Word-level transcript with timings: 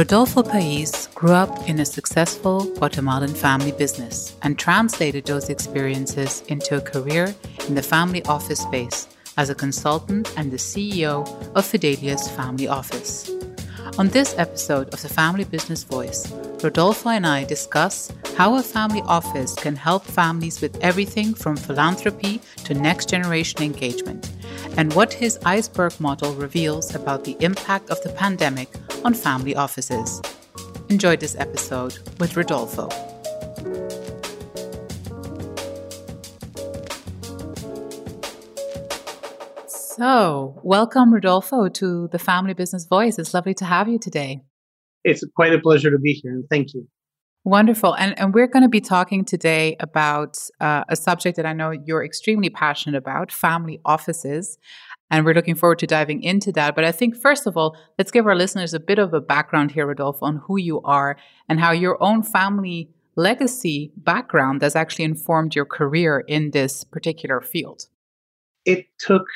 Rodolfo 0.00 0.42
Paiz 0.42 1.14
grew 1.14 1.32
up 1.32 1.68
in 1.68 1.78
a 1.78 1.84
successful 1.84 2.64
Guatemalan 2.76 3.34
family 3.34 3.72
business 3.72 4.34
and 4.40 4.58
translated 4.58 5.26
those 5.26 5.50
experiences 5.50 6.42
into 6.48 6.78
a 6.78 6.80
career 6.80 7.34
in 7.68 7.74
the 7.74 7.82
family 7.82 8.24
office 8.24 8.60
space 8.60 9.08
as 9.36 9.50
a 9.50 9.54
consultant 9.54 10.32
and 10.38 10.50
the 10.50 10.56
CEO 10.56 11.28
of 11.54 11.66
Fidelius 11.66 12.34
family 12.34 12.66
office. 12.66 13.30
On 13.98 14.08
this 14.08 14.34
episode 14.38 14.88
of 14.94 15.02
the 15.02 15.08
Family 15.10 15.44
Business 15.44 15.84
Voice, 15.84 16.32
Rodolfo 16.64 17.10
and 17.10 17.26
I 17.26 17.44
discuss 17.44 18.10
how 18.38 18.56
a 18.56 18.62
family 18.62 19.02
office 19.02 19.54
can 19.54 19.76
help 19.76 20.06
families 20.06 20.62
with 20.62 20.78
everything 20.82 21.34
from 21.34 21.58
philanthropy 21.58 22.40
to 22.64 22.72
next 22.72 23.10
generation 23.10 23.62
engagement, 23.62 24.32
and 24.80 24.94
what 24.94 25.12
his 25.12 25.38
iceberg 25.44 25.92
model 26.00 26.32
reveals 26.32 26.94
about 26.94 27.22
the 27.24 27.36
impact 27.40 27.90
of 27.90 28.02
the 28.02 28.08
pandemic 28.08 28.66
on 29.04 29.12
family 29.12 29.54
offices. 29.54 30.22
Enjoy 30.88 31.14
this 31.18 31.36
episode 31.36 31.98
with 32.18 32.34
Rodolfo. 32.34 32.88
So, 39.66 40.58
welcome, 40.62 41.12
Rodolfo, 41.12 41.68
to 41.68 42.08
the 42.08 42.18
Family 42.18 42.54
Business 42.54 42.86
Voice. 42.86 43.18
It's 43.18 43.34
lovely 43.34 43.52
to 43.56 43.66
have 43.66 43.86
you 43.86 43.98
today. 43.98 44.40
It's 45.04 45.22
quite 45.36 45.52
a 45.52 45.60
pleasure 45.60 45.90
to 45.90 45.98
be 45.98 46.14
here, 46.14 46.32
and 46.32 46.44
thank 46.48 46.72
you. 46.72 46.88
Wonderful. 47.44 47.94
And, 47.94 48.18
and 48.18 48.34
we're 48.34 48.46
going 48.46 48.64
to 48.64 48.68
be 48.68 48.82
talking 48.82 49.24
today 49.24 49.76
about 49.80 50.38
uh, 50.60 50.84
a 50.88 50.96
subject 50.96 51.36
that 51.36 51.46
I 51.46 51.54
know 51.54 51.70
you're 51.70 52.04
extremely 52.04 52.50
passionate 52.50 52.98
about 52.98 53.32
family 53.32 53.80
offices. 53.84 54.58
And 55.10 55.24
we're 55.24 55.34
looking 55.34 55.54
forward 55.54 55.78
to 55.80 55.86
diving 55.86 56.22
into 56.22 56.52
that. 56.52 56.74
But 56.74 56.84
I 56.84 56.92
think, 56.92 57.16
first 57.16 57.46
of 57.46 57.56
all, 57.56 57.76
let's 57.98 58.10
give 58.10 58.26
our 58.26 58.36
listeners 58.36 58.74
a 58.74 58.80
bit 58.80 58.98
of 58.98 59.14
a 59.14 59.20
background 59.20 59.72
here, 59.72 59.86
Rodolfo, 59.86 60.26
on 60.26 60.36
who 60.46 60.58
you 60.58 60.82
are 60.82 61.16
and 61.48 61.58
how 61.58 61.72
your 61.72 62.00
own 62.02 62.22
family 62.22 62.90
legacy 63.16 63.90
background 63.96 64.62
has 64.62 64.76
actually 64.76 65.04
informed 65.06 65.54
your 65.54 65.64
career 65.64 66.22
in 66.28 66.50
this 66.50 66.84
particular 66.84 67.40
field. 67.40 67.86
It 68.66 68.86
took 68.98 69.26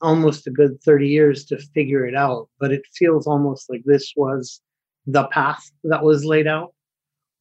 almost 0.00 0.46
a 0.46 0.50
good 0.50 0.80
30 0.82 1.08
years 1.08 1.44
to 1.46 1.58
figure 1.58 2.06
it 2.06 2.14
out, 2.14 2.48
but 2.60 2.70
it 2.70 2.82
feels 2.94 3.26
almost 3.26 3.70
like 3.70 3.82
this 3.84 4.12
was 4.14 4.60
the 5.06 5.24
path 5.28 5.70
that 5.84 6.04
was 6.04 6.24
laid 6.24 6.46
out. 6.46 6.74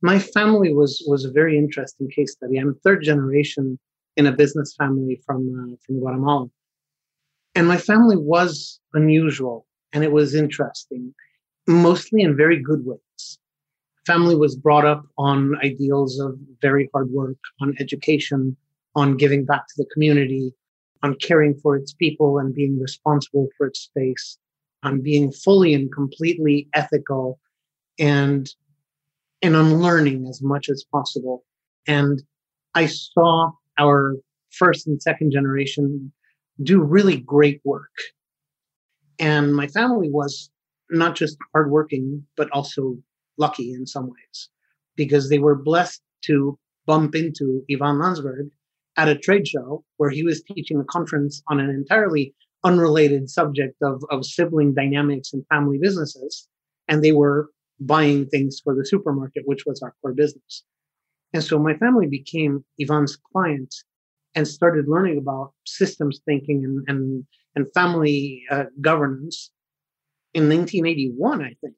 My 0.06 0.20
family 0.20 0.72
was 0.72 1.04
was 1.08 1.26
a 1.26 1.32
very 1.32 1.58
interesting 1.58 2.08
case 2.16 2.34
study. 2.34 2.60
I'm 2.60 2.76
third 2.84 3.02
generation 3.02 3.80
in 4.18 4.28
a 4.28 4.32
business 4.32 4.76
family 4.78 5.20
from 5.26 5.42
uh, 5.60 5.76
from 5.84 6.00
Guatemala. 6.00 6.46
And 7.56 7.68
my 7.68 7.78
family 7.78 8.16
was 8.16 8.80
unusual 8.94 9.66
and 9.94 10.04
it 10.04 10.12
was 10.12 10.36
interesting, 10.36 11.12
mostly 11.66 12.22
in 12.22 12.38
very 12.38 12.62
good 12.62 12.86
ways. 12.86 13.40
Family 14.06 14.36
was 14.36 14.56
brought 14.56 14.86
up 14.86 15.02
on 15.18 15.56
ideals 15.64 16.20
of 16.20 16.38
very 16.62 16.88
hard 16.94 17.10
work, 17.10 17.42
on 17.60 17.74
education, 17.80 18.56
on 18.94 19.18
giving 19.18 19.44
back 19.44 19.64
to 19.70 19.76
the 19.78 19.90
community, 19.92 20.54
on 21.02 21.16
caring 21.16 21.56
for 21.64 21.76
its 21.76 21.94
people 21.94 22.38
and 22.38 22.54
being 22.54 22.80
responsible 22.80 23.48
for 23.58 23.66
its 23.66 23.80
space, 23.80 24.38
on 24.84 25.02
being 25.02 25.32
fully 25.32 25.74
and 25.74 25.92
completely 25.92 26.70
ethical 26.76 27.40
and 27.98 28.54
and 29.42 29.56
on 29.56 29.82
learning 29.82 30.28
as 30.28 30.42
much 30.42 30.70
as 30.70 30.86
possible. 30.92 31.44
And 31.88 32.22
I 32.74 32.88
saw 32.88 33.52
our 33.78 34.16
first 34.52 34.88
and 34.88 35.02
second 35.02 35.32
generation 35.32 36.12
do 36.64 36.82
really 36.82 37.18
great 37.18 37.62
work. 37.64 37.92
And 39.20 39.56
my 39.56 39.68
family 39.68 40.10
was 40.10 40.50
not 40.90 41.16
just 41.16 41.38
hardworking, 41.54 42.26
but 42.38 42.50
also 42.52 42.98
lucky 43.38 43.74
in 43.74 43.86
some 43.86 44.06
ways 44.06 44.50
because 44.96 45.30
they 45.30 45.40
were 45.40 45.56
blessed 45.56 46.02
to 46.26 46.58
bump 46.86 47.16
into 47.16 47.64
Ivan 47.72 48.00
Lansberg 48.00 48.50
at 48.98 49.10
a 49.10 49.18
trade 49.18 49.48
show 49.48 49.84
where 49.98 50.10
he 50.10 50.24
was 50.24 50.44
teaching 50.44 50.80
a 50.80 50.86
conference 50.86 51.42
on 51.50 51.60
an 51.60 51.70
entirely 51.70 52.34
unrelated 52.64 53.30
subject 53.30 53.76
of, 53.82 54.04
of 54.10 54.26
sibling 54.26 54.74
dynamics 54.74 55.34
and 55.34 55.46
family 55.48 55.78
businesses. 55.82 56.48
And 56.88 57.04
they 57.04 57.12
were 57.12 57.50
buying 57.80 58.28
things 58.28 58.62
for 58.64 58.76
the 58.76 58.86
supermarket, 58.86 59.44
which 59.46 59.66
was 59.66 59.82
our 59.82 59.94
core 60.02 60.14
business. 60.14 60.64
And 61.34 61.44
so 61.44 61.60
my 61.60 61.76
family 61.76 62.08
became 62.08 62.64
Ivan's 62.80 63.18
client 63.32 63.74
and 64.36 64.48
started 64.48 64.88
learning 64.88 65.18
about 65.18 65.54
systems 65.66 66.22
thinking 66.26 66.64
and 66.64 66.84
and, 66.88 67.26
and 67.56 67.74
family 67.74 68.44
uh, 68.52 68.66
governance 68.82 69.52
in 70.34 70.50
1981, 70.50 71.42
I 71.42 71.56
think. 71.62 71.76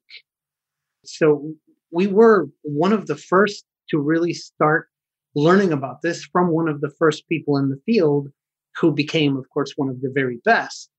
So 1.06 1.54
we 1.92 2.08
were 2.08 2.50
one 2.64 2.94
of 2.94 3.08
the 3.08 3.16
first 3.16 3.66
to 3.90 4.00
really 4.00 4.34
start 4.34 4.90
learning 5.36 5.72
about 5.72 6.02
this 6.02 6.26
from 6.26 6.50
one 6.50 6.68
of 6.68 6.82
the 6.82 6.90
first 6.98 7.28
people 7.30 7.58
in 7.58 7.70
the 7.70 7.80
field 7.86 8.28
who 8.76 8.92
became, 8.92 9.38
of 9.38 9.46
course, 9.54 9.74
one 9.76 9.90
of 9.90 10.02
the 10.02 10.12
very 10.14 10.40
best. 10.44 10.90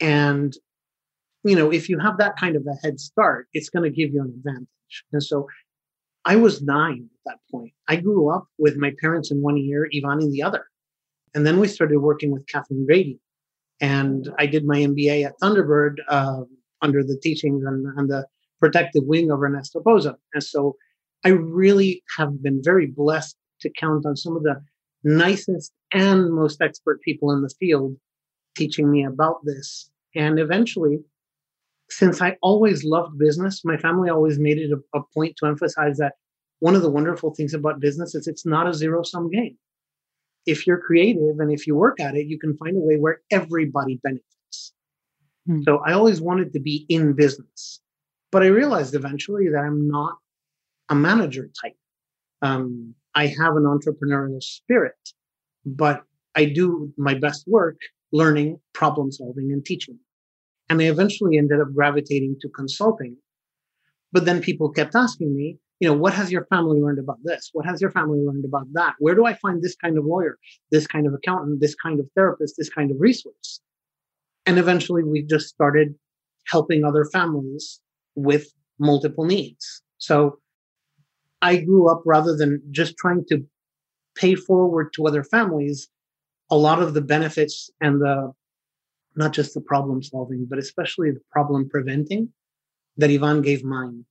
And, 0.00 0.54
you 1.44 1.56
know, 1.56 1.72
if 1.72 1.88
you 1.88 1.98
have 1.98 2.18
that 2.18 2.36
kind 2.36 2.56
of 2.56 2.66
a 2.66 2.74
head 2.84 3.00
start, 3.00 3.48
it's 3.52 3.70
going 3.70 3.84
to 3.84 3.90
give 3.90 4.12
you 4.12 4.20
an 4.22 4.32
advantage. 4.36 5.04
And 5.12 5.22
so 5.22 5.46
I 6.24 6.36
was 6.36 6.62
nine 6.62 7.08
at 7.26 7.32
that 7.32 7.38
point. 7.50 7.72
I 7.88 7.96
grew 7.96 8.30
up 8.30 8.46
with 8.58 8.76
my 8.76 8.92
parents 9.00 9.30
in 9.30 9.40
one 9.40 9.56
ear, 9.56 9.88
Ivan 9.94 10.20
in 10.20 10.30
the 10.30 10.42
other. 10.42 10.66
And 11.34 11.46
then 11.46 11.60
we 11.60 11.68
started 11.68 11.98
working 12.00 12.30
with 12.30 12.46
Catherine 12.46 12.86
Grady. 12.86 13.18
And 13.80 14.28
I 14.38 14.46
did 14.46 14.66
my 14.66 14.78
MBA 14.78 15.24
at 15.24 15.38
Thunderbird 15.42 15.96
uh, 16.08 16.42
under 16.82 17.02
the 17.02 17.16
teachings 17.22 17.64
and, 17.64 17.86
and 17.98 18.10
the 18.10 18.26
protective 18.60 19.04
wing 19.06 19.30
of 19.30 19.42
Ernesto 19.42 19.80
Poza. 19.80 20.16
And 20.34 20.42
so 20.42 20.76
I 21.24 21.30
really 21.30 22.02
have 22.18 22.42
been 22.42 22.60
very 22.62 22.86
blessed 22.86 23.36
to 23.62 23.70
count 23.70 24.04
on 24.04 24.16
some 24.16 24.36
of 24.36 24.42
the 24.42 24.60
nicest 25.02 25.72
and 25.92 26.32
most 26.32 26.60
expert 26.60 27.00
people 27.02 27.32
in 27.32 27.42
the 27.42 27.54
field 27.58 27.96
teaching 28.54 28.90
me 28.90 29.04
about 29.04 29.36
this. 29.44 29.90
And 30.14 30.38
eventually, 30.38 30.98
since 31.90 32.22
I 32.22 32.36
always 32.42 32.84
loved 32.84 33.18
business, 33.18 33.64
my 33.64 33.76
family 33.76 34.10
always 34.10 34.38
made 34.38 34.58
it 34.58 34.70
a, 34.72 34.98
a 34.98 35.02
point 35.14 35.36
to 35.38 35.46
emphasize 35.46 35.98
that 35.98 36.14
one 36.60 36.74
of 36.74 36.82
the 36.82 36.90
wonderful 36.90 37.34
things 37.34 37.54
about 37.54 37.80
business 37.80 38.14
is 38.14 38.26
it's 38.26 38.46
not 38.46 38.68
a 38.68 38.74
zero 38.74 39.02
sum 39.02 39.30
game 39.30 39.56
if 40.46 40.66
you're 40.66 40.78
creative 40.78 41.38
and 41.38 41.52
if 41.52 41.66
you 41.66 41.74
work 41.74 42.00
at 42.00 42.16
it, 42.16 42.26
you 42.26 42.38
can 42.38 42.56
find 42.56 42.76
a 42.76 42.80
way 42.80 42.96
where 42.96 43.20
everybody 43.30 44.00
benefits. 44.02 44.72
Hmm. 45.46 45.62
So 45.62 45.78
I 45.78 45.92
always 45.92 46.20
wanted 46.20 46.52
to 46.54 46.60
be 46.60 46.86
in 46.88 47.12
business, 47.12 47.80
but 48.32 48.42
I 48.42 48.46
realized 48.46 48.94
eventually 48.94 49.48
that 49.48 49.58
I'm 49.58 49.88
not 49.88 50.16
a 50.88 50.94
manager 50.94 51.50
type. 51.62 51.76
Um, 52.42 52.94
I 53.14 53.26
have 53.26 53.56
an 53.56 53.64
entrepreneurial 53.64 54.42
spirit, 54.42 54.94
but 55.66 56.02
I 56.34 56.46
do 56.46 56.92
my 56.96 57.14
best 57.14 57.46
work 57.46 57.78
learning, 58.12 58.58
problem 58.72 59.12
solving, 59.12 59.52
and 59.52 59.64
teaching. 59.64 59.98
And 60.70 60.80
I 60.80 60.84
eventually 60.84 61.36
ended 61.36 61.60
up 61.60 61.74
gravitating 61.74 62.36
to 62.40 62.48
consulting. 62.48 63.16
But 64.12 64.24
then 64.24 64.40
people 64.40 64.70
kept 64.70 64.94
asking 64.94 65.36
me, 65.36 65.58
you 65.80 65.88
know, 65.88 65.94
what 65.94 66.14
has 66.14 66.30
your 66.30 66.46
family 66.46 66.80
learned 66.80 67.00
about 67.00 67.18
this? 67.24 67.50
What 67.52 67.66
has 67.66 67.80
your 67.80 67.90
family 67.90 68.20
learned 68.20 68.44
about 68.44 68.66
that? 68.74 68.94
Where 69.00 69.14
do 69.14 69.26
I 69.26 69.34
find 69.34 69.60
this 69.60 69.74
kind 69.74 69.98
of 69.98 70.04
lawyer, 70.04 70.38
this 70.70 70.86
kind 70.86 71.06
of 71.06 71.12
accountant, 71.12 71.60
this 71.60 71.74
kind 71.74 71.98
of 71.98 72.06
therapist, 72.14 72.54
this 72.56 72.70
kind 72.70 72.90
of 72.90 72.98
resource? 73.00 73.60
And 74.46 74.58
eventually 74.58 75.02
we 75.02 75.22
just 75.22 75.48
started 75.48 75.94
helping 76.46 76.84
other 76.84 77.04
families 77.04 77.80
with 78.14 78.46
multiple 78.78 79.24
needs. 79.24 79.82
So 79.98 80.38
I 81.42 81.56
grew 81.56 81.90
up 81.90 82.02
rather 82.06 82.36
than 82.36 82.62
just 82.70 82.96
trying 82.96 83.24
to 83.28 83.44
pay 84.14 84.34
forward 84.36 84.92
to 84.94 85.06
other 85.06 85.24
families 85.24 85.88
a 86.50 86.56
lot 86.56 86.82
of 86.82 86.94
the 86.94 87.00
benefits 87.00 87.70
and 87.80 88.00
the 88.00 88.32
not 89.16 89.32
just 89.32 89.54
the 89.54 89.60
problem 89.60 90.02
solving, 90.02 90.46
but 90.48 90.58
especially 90.58 91.10
the 91.10 91.20
problem 91.30 91.68
preventing 91.68 92.32
that 92.96 93.10
Ivan 93.10 93.42
gave 93.42 93.64
mine. 93.64 94.04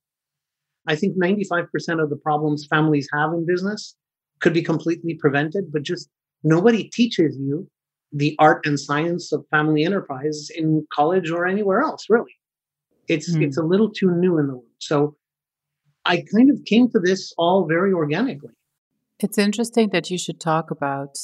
I 0.88 0.96
think 0.96 1.18
95% 1.18 1.68
of 2.02 2.10
the 2.10 2.16
problems 2.16 2.68
families 2.68 3.08
have 3.14 3.32
in 3.34 3.46
business 3.46 3.96
could 4.40 4.54
be 4.54 4.62
completely 4.62 5.16
prevented, 5.16 5.72
but 5.72 5.84
just 5.84 6.10
nobody 6.44 6.86
teaches 6.90 7.38
you 7.38 7.70
the 8.12 8.36
art 8.40 8.66
and 8.66 8.80
science 8.80 9.32
of 9.32 9.46
family 9.52 9.84
enterprise 9.84 10.50
in 10.56 10.86
college 10.92 11.30
or 11.30 11.46
anywhere 11.46 11.82
else, 11.82 12.06
really. 12.10 12.36
It's 13.08 13.32
mm. 13.32 13.44
it's 13.44 13.58
a 13.58 13.64
little 13.64 13.90
too 13.90 14.12
new 14.12 14.38
in 14.40 14.48
the 14.48 14.54
world. 14.54 14.66
So 14.80 15.16
I 16.06 16.24
kind 16.34 16.50
of 16.50 16.64
came 16.66 16.90
to 16.92 17.00
this 17.00 17.34
all 17.38 17.68
very 17.68 17.94
organically. 17.94 18.54
It's 19.20 19.38
interesting 19.38 19.90
that 19.90 20.10
you 20.10 20.18
should 20.18 20.40
talk 20.40 20.72
about. 20.72 21.18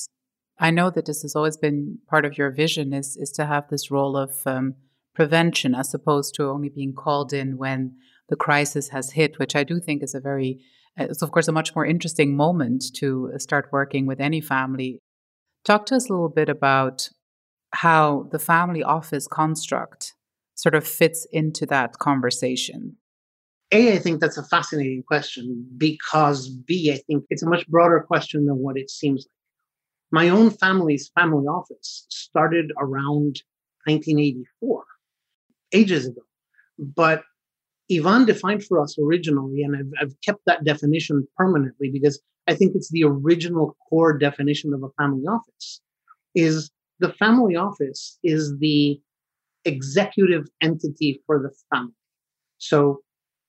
I 0.58 0.72
know 0.72 0.90
that 0.90 1.06
this 1.06 1.22
has 1.24 1.36
always 1.36 1.58
been 1.58 2.00
part 2.08 2.26
of 2.26 2.38
your 2.38 2.50
vision 2.50 2.94
is 2.94 3.18
is 3.18 3.32
to 3.32 3.46
have 3.46 3.68
this 3.68 3.92
role 3.92 4.16
of 4.16 4.32
um, 4.46 4.76
prevention 5.14 5.74
as 5.74 5.94
opposed 5.94 6.36
to 6.36 6.50
only 6.50 6.70
being 6.70 6.94
called 6.94 7.34
in 7.34 7.58
when 7.58 7.96
the 8.30 8.36
crisis 8.36 8.90
has 8.90 9.12
hit, 9.12 9.40
which 9.40 9.56
I 9.56 9.64
do 9.64 9.80
think 9.80 10.04
is 10.04 10.16
a 10.16 10.20
very, 10.20 10.60
it's 10.98 11.22
of 11.22 11.32
course 11.32 11.48
a 11.48 11.52
much 11.52 11.76
more 11.76 11.86
interesting 11.86 12.36
moment 12.36 12.84
to 12.96 13.32
start 13.38 13.70
working 13.72 14.06
with 14.06 14.20
any 14.20 14.42
family. 14.42 15.00
Talk 15.64 15.86
to 15.88 15.96
us 15.96 16.10
a 16.10 16.14
little 16.14 16.30
bit 16.30 16.50
about 16.50 17.10
how 17.72 18.28
the 18.32 18.40
family 18.40 18.84
office 18.84 19.28
construct 19.28 20.14
sort 20.56 20.76
of 20.76 20.88
fits 20.88 21.28
into 21.32 21.66
that 21.66 22.00
conversation. 22.00 22.98
A, 23.72 23.94
I 23.94 24.00
think 24.00 24.22
that's 24.22 24.38
a 24.38 24.44
fascinating 24.44 25.04
question 25.04 25.68
because 25.78 26.50
B, 26.50 26.92
I 26.94 26.98
think 27.08 27.26
it's 27.30 27.44
a 27.44 27.50
much 27.50 27.68
broader 27.68 28.00
question 28.00 28.46
than 28.46 28.58
what 28.58 28.78
it 28.78 28.90
seems 28.90 29.26
like. 29.26 29.32
My 30.16 30.30
own 30.30 30.50
family's 30.50 31.12
family 31.14 31.46
office 31.46 32.06
started 32.08 32.72
around 32.80 33.44
1984 33.84 34.86
ages 35.74 36.08
ago. 36.08 36.22
But 36.80 37.24
Ivan 37.92 38.24
defined 38.24 38.64
for 38.64 38.80
us 38.80 38.98
originally, 38.98 39.62
and 39.62 39.76
I've, 39.76 39.92
I've 40.00 40.22
kept 40.22 40.40
that 40.46 40.64
definition 40.64 41.28
permanently 41.36 41.90
because 41.92 42.22
I 42.48 42.56
think 42.56 42.76
it's 42.76 42.90
the 42.92 43.04
original 43.04 43.76
core 43.90 44.18
definition 44.18 44.74
of 44.74 44.84
a 44.84 44.90
family 44.98 45.26
office, 45.26 45.82
is 46.34 46.72
the 47.00 47.12
family 47.12 47.58
office 47.58 48.18
is 48.24 48.58
the 48.60 48.98
executive 49.66 50.48
entity 50.62 51.22
for 51.26 51.40
the 51.40 51.52
family. 51.70 51.92
So 52.58 53.02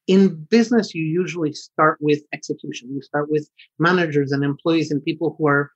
in 0.08 0.34
business, 0.50 0.96
you 0.96 1.04
usually 1.04 1.52
start 1.52 1.98
with 2.00 2.22
execution. 2.32 2.92
You 2.92 3.02
start 3.02 3.30
with 3.30 3.48
managers 3.78 4.32
and 4.32 4.42
employees 4.42 4.90
and 4.90 5.00
people 5.04 5.36
who 5.38 5.46
are 5.46 5.70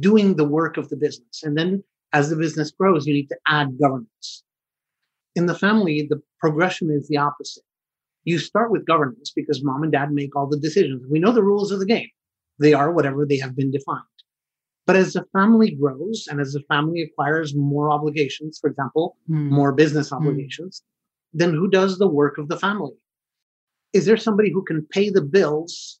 doing 0.00 0.36
the 0.36 0.44
work 0.44 0.76
of 0.76 0.88
the 0.88 0.96
business. 0.96 1.42
And 1.42 1.56
then 1.56 1.82
as 2.12 2.30
the 2.30 2.36
business 2.36 2.70
grows, 2.70 3.06
you 3.06 3.14
need 3.14 3.28
to 3.28 3.38
add 3.46 3.78
governance 3.80 4.42
in 5.38 5.46
the 5.46 5.54
family, 5.54 6.06
the 6.10 6.20
progression 6.40 6.90
is 6.90 7.08
the 7.08 7.16
opposite. 7.16 7.62
You 8.24 8.38
start 8.38 8.72
with 8.72 8.84
governance 8.86 9.32
because 9.34 9.64
mom 9.64 9.84
and 9.84 9.92
dad 9.92 10.10
make 10.12 10.34
all 10.34 10.48
the 10.48 10.58
decisions. 10.58 11.02
We 11.08 11.20
know 11.20 11.32
the 11.32 11.44
rules 11.44 11.70
of 11.70 11.78
the 11.78 11.86
game. 11.86 12.08
They 12.58 12.74
are 12.74 12.92
whatever 12.92 13.24
they 13.24 13.38
have 13.38 13.56
been 13.56 13.70
defined. 13.70 14.02
But 14.84 14.96
as 14.96 15.12
the 15.12 15.24
family 15.32 15.70
grows 15.70 16.26
and 16.28 16.40
as 16.40 16.52
the 16.52 16.62
family 16.68 17.02
acquires 17.02 17.54
more 17.54 17.90
obligations, 17.90 18.58
for 18.60 18.68
example, 18.68 19.16
mm. 19.30 19.50
more 19.50 19.72
business 19.72 20.08
hmm. 20.08 20.16
obligations, 20.16 20.82
mm. 20.82 21.38
then 21.38 21.52
who 21.52 21.68
does 21.68 21.98
the 21.98 22.08
work 22.08 22.38
of 22.38 22.48
the 22.48 22.58
family? 22.58 22.94
Is 23.92 24.06
there 24.06 24.16
somebody 24.16 24.50
who 24.50 24.64
can 24.64 24.86
pay 24.90 25.10
the 25.10 25.22
bills, 25.22 26.00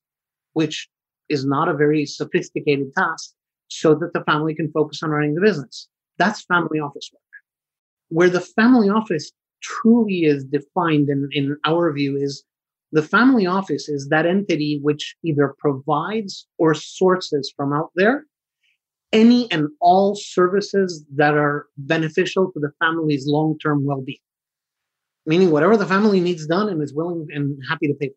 which 0.54 0.88
is 1.28 1.44
not 1.44 1.68
a 1.68 1.74
very 1.74 2.06
sophisticated 2.06 2.88
task, 2.96 3.34
so 3.68 3.94
that 3.94 4.12
the 4.12 4.24
family 4.24 4.54
can 4.54 4.70
focus 4.72 5.02
on 5.02 5.10
running 5.10 5.34
the 5.34 5.40
business? 5.40 5.88
That's 6.18 6.44
family 6.44 6.80
office 6.80 7.10
work. 7.12 7.22
Where 8.08 8.30
the 8.30 8.40
family 8.40 8.88
office 8.88 9.30
truly 9.62 10.24
is 10.24 10.44
defined 10.44 11.08
in, 11.08 11.28
in 11.32 11.56
our 11.64 11.92
view 11.92 12.16
is 12.16 12.44
the 12.92 13.02
family 13.02 13.46
office 13.46 13.88
is 13.88 14.08
that 14.08 14.26
entity 14.26 14.80
which 14.82 15.14
either 15.24 15.54
provides 15.58 16.46
or 16.58 16.74
sources 16.74 17.52
from 17.54 17.72
out 17.72 17.90
there 17.96 18.24
any 19.12 19.50
and 19.50 19.68
all 19.80 20.14
services 20.14 21.04
that 21.14 21.34
are 21.34 21.66
beneficial 21.76 22.52
to 22.52 22.60
the 22.60 22.70
family's 22.78 23.26
long-term 23.26 23.84
well-being. 23.84 24.18
Meaning 25.26 25.50
whatever 25.50 25.76
the 25.76 25.86
family 25.86 26.20
needs 26.20 26.46
done 26.46 26.68
and 26.68 26.82
is 26.82 26.94
willing 26.94 27.26
and 27.32 27.58
happy 27.68 27.88
to 27.88 27.94
pay 27.94 28.08
for 28.08 28.14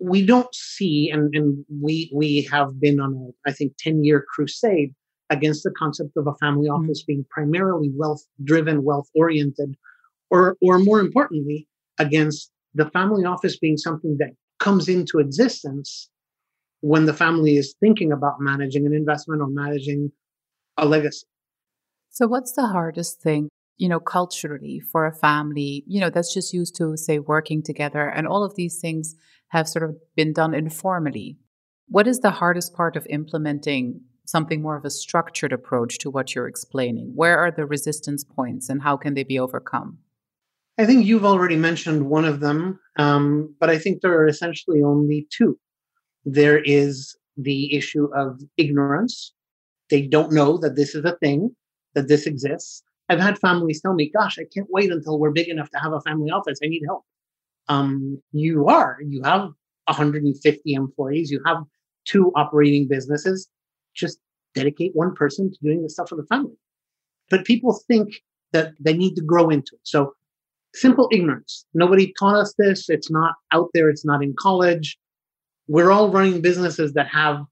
we 0.00 0.24
don't 0.24 0.54
see 0.54 1.10
and, 1.10 1.34
and 1.34 1.64
we 1.82 2.10
we 2.14 2.48
have 2.50 2.80
been 2.80 3.00
on 3.00 3.14
a 3.14 3.48
i 3.48 3.52
think 3.52 3.72
10 3.78 4.04
year 4.04 4.24
crusade 4.34 4.94
against 5.30 5.62
the 5.62 5.70
concept 5.70 6.16
of 6.16 6.26
a 6.26 6.34
family 6.34 6.68
mm-hmm. 6.68 6.84
office 6.84 7.02
being 7.02 7.24
primarily 7.30 7.90
wealth 7.94 8.24
driven, 8.44 8.84
wealth 8.84 9.08
oriented, 9.14 9.76
or, 10.30 10.56
or 10.62 10.78
more 10.78 11.00
importantly, 11.00 11.68
against 11.98 12.50
the 12.74 12.88
family 12.90 13.24
office 13.24 13.58
being 13.58 13.76
something 13.76 14.16
that 14.18 14.30
comes 14.58 14.88
into 14.88 15.18
existence 15.18 16.10
when 16.80 17.06
the 17.06 17.14
family 17.14 17.56
is 17.56 17.74
thinking 17.80 18.12
about 18.12 18.40
managing 18.40 18.86
an 18.86 18.94
investment 18.94 19.42
or 19.42 19.48
managing 19.48 20.10
a 20.76 20.86
legacy. 20.86 21.26
So, 22.10 22.26
what's 22.26 22.52
the 22.52 22.66
hardest 22.66 23.20
thing, 23.20 23.48
you 23.76 23.88
know, 23.88 24.00
culturally 24.00 24.80
for 24.80 25.06
a 25.06 25.14
family, 25.14 25.84
you 25.86 26.00
know, 26.00 26.10
that's 26.10 26.32
just 26.32 26.52
used 26.52 26.76
to, 26.76 26.96
say, 26.96 27.18
working 27.18 27.62
together 27.62 28.08
and 28.08 28.26
all 28.26 28.44
of 28.44 28.54
these 28.54 28.78
things 28.80 29.16
have 29.48 29.68
sort 29.68 29.88
of 29.88 29.96
been 30.16 30.32
done 30.32 30.54
informally? 30.54 31.38
What 31.88 32.06
is 32.06 32.20
the 32.20 32.30
hardest 32.30 32.74
part 32.74 32.96
of 32.96 33.06
implementing 33.08 34.00
something 34.26 34.60
more 34.60 34.76
of 34.76 34.84
a 34.84 34.90
structured 34.90 35.52
approach 35.52 35.98
to 35.98 36.10
what 36.10 36.34
you're 36.34 36.48
explaining? 36.48 37.12
Where 37.14 37.38
are 37.38 37.50
the 37.50 37.64
resistance 37.64 38.24
points 38.24 38.68
and 38.68 38.82
how 38.82 38.96
can 38.96 39.14
they 39.14 39.24
be 39.24 39.38
overcome? 39.38 39.98
I 40.78 40.86
think 40.86 41.06
you've 41.06 41.24
already 41.24 41.56
mentioned 41.56 42.08
one 42.08 42.24
of 42.24 42.40
them, 42.40 42.78
um, 42.96 43.54
but 43.58 43.70
I 43.70 43.78
think 43.78 44.00
there 44.00 44.12
are 44.12 44.28
essentially 44.28 44.82
only 44.82 45.26
two. 45.30 45.58
There 46.24 46.58
is 46.58 47.16
the 47.36 47.74
issue 47.74 48.08
of 48.14 48.40
ignorance. 48.56 49.32
They 49.90 50.02
don't 50.02 50.32
know 50.32 50.58
that 50.58 50.76
this 50.76 50.94
is 50.94 51.04
a 51.04 51.16
thing, 51.16 51.56
that 51.94 52.06
this 52.06 52.26
exists. 52.26 52.82
I've 53.08 53.18
had 53.18 53.38
families 53.38 53.80
tell 53.80 53.94
me, 53.94 54.10
gosh, 54.10 54.38
I 54.38 54.44
can't 54.54 54.68
wait 54.70 54.92
until 54.92 55.18
we're 55.18 55.30
big 55.30 55.48
enough 55.48 55.70
to 55.70 55.78
have 55.78 55.92
a 55.92 56.00
family 56.02 56.30
office. 56.30 56.58
I 56.62 56.68
need 56.68 56.82
help. 56.86 57.04
Um, 57.68 58.22
you 58.32 58.66
are. 58.66 58.98
You 59.06 59.22
have 59.24 59.50
150 59.86 60.72
employees. 60.72 61.30
You 61.30 61.42
have 61.46 61.58
two 62.04 62.32
operating 62.34 62.88
businesses 62.88 63.48
just 63.94 64.18
dedicate 64.54 64.92
one 64.94 65.14
person 65.14 65.50
to 65.50 65.58
doing 65.62 65.82
the 65.82 65.90
stuff 65.90 66.08
for 66.08 66.16
the 66.16 66.26
family. 66.26 66.56
But 67.30 67.44
people 67.44 67.78
think 67.88 68.14
that 68.52 68.72
they 68.80 68.94
need 68.94 69.14
to 69.16 69.22
grow 69.22 69.50
into 69.50 69.72
it. 69.74 69.80
So 69.82 70.14
simple 70.74 71.08
ignorance. 71.12 71.66
Nobody 71.74 72.14
taught 72.18 72.36
us 72.36 72.54
this. 72.58 72.88
It's 72.88 73.10
not 73.10 73.34
out 73.52 73.68
there. 73.74 73.90
It's 73.90 74.04
not 74.04 74.22
in 74.22 74.34
college. 74.38 74.96
We're 75.66 75.90
all 75.90 76.10
running 76.10 76.40
businesses 76.40 76.94
that 76.94 77.08
have 77.08 77.44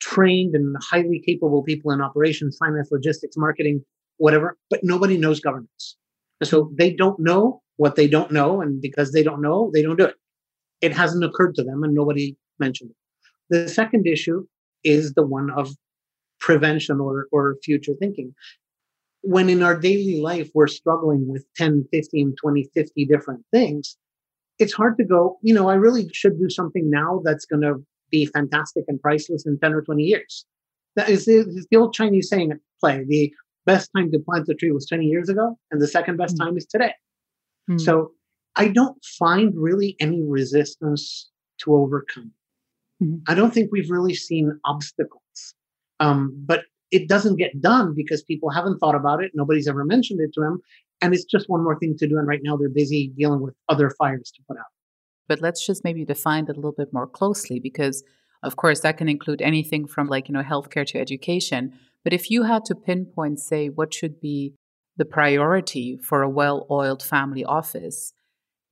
trained 0.00 0.54
and 0.54 0.76
highly 0.80 1.22
capable 1.26 1.62
people 1.62 1.90
in 1.90 2.00
operations, 2.00 2.56
finance, 2.58 2.88
logistics, 2.90 3.36
marketing, 3.36 3.84
whatever, 4.18 4.56
but 4.70 4.80
nobody 4.82 5.18
knows 5.18 5.40
governance. 5.40 5.96
So 6.42 6.70
they 6.78 6.92
don't 6.92 7.18
know 7.18 7.60
what 7.80 7.96
they 7.96 8.06
don't 8.06 8.30
know. 8.30 8.60
And 8.60 8.82
because 8.82 9.12
they 9.12 9.22
don't 9.22 9.40
know, 9.40 9.70
they 9.72 9.80
don't 9.80 9.96
do 9.96 10.04
it. 10.04 10.16
It 10.82 10.94
hasn't 10.94 11.24
occurred 11.24 11.54
to 11.54 11.64
them 11.64 11.82
and 11.82 11.94
nobody 11.94 12.36
mentioned 12.58 12.90
it. 12.90 12.96
The 13.48 13.68
second 13.70 14.06
issue 14.06 14.44
is 14.84 15.14
the 15.14 15.26
one 15.26 15.50
of 15.50 15.70
prevention 16.40 17.00
or, 17.00 17.26
or 17.32 17.56
future 17.64 17.94
thinking. 17.98 18.34
When 19.22 19.48
in 19.48 19.62
our 19.62 19.78
daily 19.78 20.20
life 20.20 20.50
we're 20.54 20.66
struggling 20.66 21.26
with 21.26 21.46
10, 21.56 21.86
15, 21.90 22.34
20, 22.38 22.70
50 22.74 23.06
different 23.06 23.46
things, 23.50 23.96
it's 24.58 24.74
hard 24.74 24.98
to 24.98 25.04
go, 25.04 25.38
you 25.40 25.54
know, 25.54 25.70
I 25.70 25.74
really 25.74 26.06
should 26.12 26.38
do 26.38 26.50
something 26.50 26.90
now 26.90 27.22
that's 27.24 27.46
going 27.46 27.62
to 27.62 27.82
be 28.10 28.26
fantastic 28.26 28.84
and 28.88 29.00
priceless 29.00 29.46
in 29.46 29.58
10 29.58 29.72
or 29.72 29.80
20 29.80 30.02
years. 30.02 30.44
That 30.96 31.08
is 31.08 31.24
the, 31.24 31.64
the 31.70 31.78
old 31.78 31.94
Chinese 31.94 32.28
saying 32.28 32.50
at 32.50 32.58
play. 32.78 33.06
The 33.08 33.32
best 33.64 33.90
time 33.96 34.10
to 34.12 34.18
plant 34.18 34.50
a 34.50 34.54
tree 34.54 34.70
was 34.70 34.86
20 34.86 35.06
years 35.06 35.30
ago, 35.30 35.56
and 35.70 35.80
the 35.80 35.88
second 35.88 36.18
best 36.18 36.34
mm-hmm. 36.34 36.48
time 36.48 36.58
is 36.58 36.66
today. 36.66 36.92
Mm-hmm. 37.70 37.78
So 37.78 38.12
I 38.56 38.68
don't 38.68 39.02
find 39.04 39.54
really 39.56 39.96
any 40.00 40.22
resistance 40.22 41.30
to 41.60 41.74
overcome. 41.74 42.32
Mm-hmm. 43.02 43.18
I 43.28 43.34
don't 43.34 43.54
think 43.54 43.70
we've 43.70 43.90
really 43.90 44.14
seen 44.14 44.58
obstacles. 44.64 45.54
Um, 46.00 46.34
but 46.46 46.64
it 46.90 47.08
doesn't 47.08 47.36
get 47.36 47.60
done 47.60 47.94
because 47.94 48.22
people 48.22 48.50
haven't 48.50 48.78
thought 48.78 48.94
about 48.94 49.22
it. 49.22 49.30
Nobody's 49.34 49.68
ever 49.68 49.84
mentioned 49.84 50.20
it 50.20 50.32
to 50.34 50.40
them. 50.40 50.60
And 51.00 51.14
it's 51.14 51.24
just 51.24 51.48
one 51.48 51.62
more 51.62 51.78
thing 51.78 51.96
to 51.98 52.08
do. 52.08 52.18
And 52.18 52.26
right 52.26 52.40
now 52.42 52.56
they're 52.56 52.68
busy 52.68 53.12
dealing 53.16 53.40
with 53.40 53.54
other 53.68 53.90
fires 53.90 54.32
to 54.36 54.42
put 54.48 54.58
out. 54.58 54.66
But 55.28 55.40
let's 55.40 55.64
just 55.64 55.84
maybe 55.84 56.04
define 56.04 56.44
it 56.44 56.50
a 56.50 56.54
little 56.54 56.72
bit 56.72 56.92
more 56.92 57.06
closely 57.06 57.60
because, 57.60 58.02
of 58.42 58.56
course, 58.56 58.80
that 58.80 58.98
can 58.98 59.08
include 59.08 59.40
anything 59.40 59.86
from 59.86 60.08
like, 60.08 60.28
you 60.28 60.34
know, 60.34 60.42
healthcare 60.42 60.86
to 60.86 60.98
education. 60.98 61.72
But 62.02 62.12
if 62.12 62.30
you 62.30 62.42
had 62.42 62.64
to 62.64 62.74
pinpoint, 62.74 63.38
say, 63.38 63.68
what 63.68 63.94
should 63.94 64.20
be 64.20 64.54
the 65.00 65.06
priority 65.06 65.96
for 65.96 66.20
a 66.20 66.28
well 66.28 66.66
oiled 66.70 67.02
family 67.02 67.42
office 67.42 68.12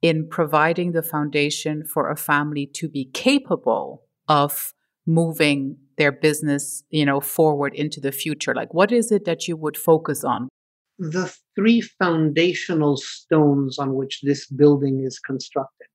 in 0.02 0.28
providing 0.28 0.92
the 0.92 1.02
foundation 1.02 1.82
for 1.86 2.10
a 2.10 2.16
family 2.16 2.66
to 2.66 2.86
be 2.86 3.06
capable 3.14 4.02
of 4.28 4.74
moving 5.06 5.78
their 5.96 6.12
business, 6.12 6.84
you 6.90 7.06
know, 7.06 7.18
forward 7.18 7.74
into 7.74 7.98
the 7.98 8.12
future? 8.12 8.54
Like 8.54 8.74
what 8.74 8.92
is 8.92 9.10
it 9.10 9.24
that 9.24 9.48
you 9.48 9.56
would 9.56 9.78
focus 9.78 10.22
on? 10.22 10.50
The 10.98 11.34
three 11.56 11.80
foundational 11.80 12.98
stones 12.98 13.78
on 13.78 13.94
which 13.94 14.20
this 14.22 14.46
building 14.48 15.02
is 15.06 15.18
constructed 15.18 15.88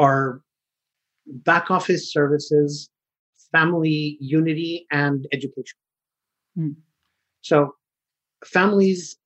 are 0.00 0.40
back 1.26 1.70
office 1.70 2.12
services, 2.12 2.90
family 3.52 4.18
unity, 4.18 4.84
and 4.90 5.28
education. 5.32 5.78
Mm. 6.58 6.74
So 7.42 7.76
families 8.44 9.16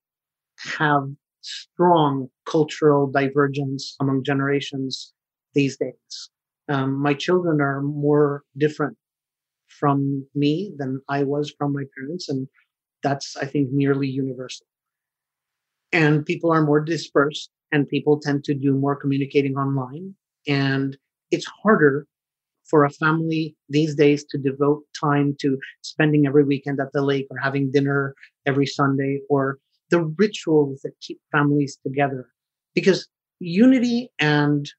have 0.78 1.08
strong 1.40 2.28
cultural 2.46 3.06
divergence 3.06 3.96
among 4.00 4.24
generations 4.24 5.12
these 5.54 5.76
days 5.76 6.30
Um, 6.68 6.94
my 6.94 7.14
children 7.14 7.60
are 7.60 7.82
more 7.82 8.44
different 8.56 8.96
from 9.68 10.26
me 10.34 10.74
than 10.78 11.00
I 11.08 11.24
was 11.24 11.54
from 11.58 11.72
my 11.74 11.84
parents, 11.96 12.28
and 12.28 12.48
that's, 13.02 13.36
I 13.36 13.46
think, 13.46 13.70
nearly 13.72 14.08
universal. 14.08 14.66
And 15.92 16.26
people 16.26 16.50
are 16.52 16.62
more 16.64 16.80
dispersed, 16.80 17.50
and 17.72 17.88
people 17.88 18.20
tend 18.20 18.44
to 18.44 18.54
do 18.54 18.74
more 18.74 18.96
communicating 18.96 19.56
online. 19.56 20.14
And 20.46 20.96
it's 21.30 21.46
harder 21.62 22.06
for 22.64 22.84
a 22.84 22.90
family 22.90 23.56
these 23.68 23.94
days 23.96 24.24
to 24.30 24.38
devote 24.38 24.84
time 25.00 25.36
to 25.40 25.58
spending 25.82 26.26
every 26.26 26.44
weekend 26.44 26.80
at 26.80 26.92
the 26.92 27.02
lake 27.02 27.26
or 27.30 27.38
having 27.38 27.70
dinner 27.72 28.14
every 28.46 28.66
Sunday 28.66 29.20
or 29.30 29.58
the 29.90 30.02
rituals 30.18 30.80
that 30.82 30.92
keep 31.00 31.20
families 31.32 31.78
together. 31.82 32.28
Because 32.74 33.08
unity 33.40 34.10
and 34.18 34.70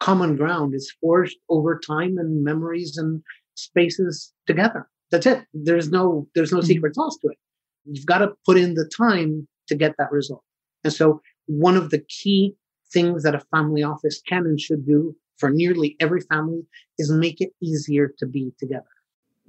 common 0.00 0.36
ground 0.36 0.74
is 0.74 0.92
forged 1.00 1.36
over 1.48 1.78
time 1.78 2.18
and 2.18 2.44
memories 2.44 2.96
and 2.96 3.22
spaces 3.54 4.32
together. 4.46 4.88
That's 5.10 5.26
it. 5.26 5.44
There's 5.52 5.90
no 5.90 6.26
there's 6.34 6.52
no 6.52 6.58
mm-hmm. 6.58 6.66
secret 6.66 6.94
sauce 6.94 7.18
to 7.18 7.28
it. 7.28 7.38
You've 7.84 8.06
got 8.06 8.18
to 8.18 8.32
put 8.46 8.56
in 8.56 8.74
the 8.74 8.90
time 8.96 9.46
to 9.68 9.74
get 9.74 9.94
that 9.98 10.10
result. 10.10 10.42
And 10.84 10.92
so 10.92 11.20
one 11.46 11.76
of 11.76 11.90
the 11.90 12.02
key 12.08 12.54
things 12.92 13.22
that 13.22 13.34
a 13.34 13.40
family 13.54 13.82
office 13.82 14.20
can 14.28 14.44
and 14.44 14.60
should 14.60 14.86
do 14.86 15.14
for 15.36 15.50
nearly 15.50 15.96
every 16.00 16.20
family 16.20 16.62
is 16.98 17.10
make 17.10 17.40
it 17.40 17.50
easier 17.60 18.12
to 18.18 18.26
be 18.26 18.52
together. 18.58 18.84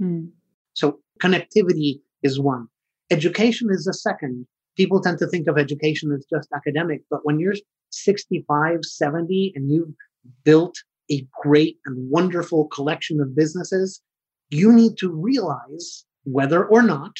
Mm. 0.01 0.29
So 0.73 0.99
connectivity 1.21 2.01
is 2.23 2.39
one. 2.39 2.67
Education 3.11 3.69
is 3.71 3.87
a 3.87 3.93
second. 3.93 4.47
People 4.75 5.01
tend 5.01 5.19
to 5.19 5.27
think 5.27 5.47
of 5.47 5.57
education 5.57 6.11
as 6.11 6.25
just 6.29 6.49
academic, 6.55 7.01
but 7.09 7.19
when 7.23 7.39
you're 7.39 7.55
65, 7.91 8.79
70, 8.83 9.53
and 9.55 9.71
you've 9.71 9.93
built 10.43 10.75
a 11.11 11.25
great 11.41 11.77
and 11.85 12.09
wonderful 12.09 12.67
collection 12.67 13.19
of 13.19 13.35
businesses, 13.35 14.01
you 14.49 14.71
need 14.71 14.97
to 14.97 15.11
realize 15.11 16.05
whether 16.23 16.65
or 16.65 16.81
not 16.81 17.13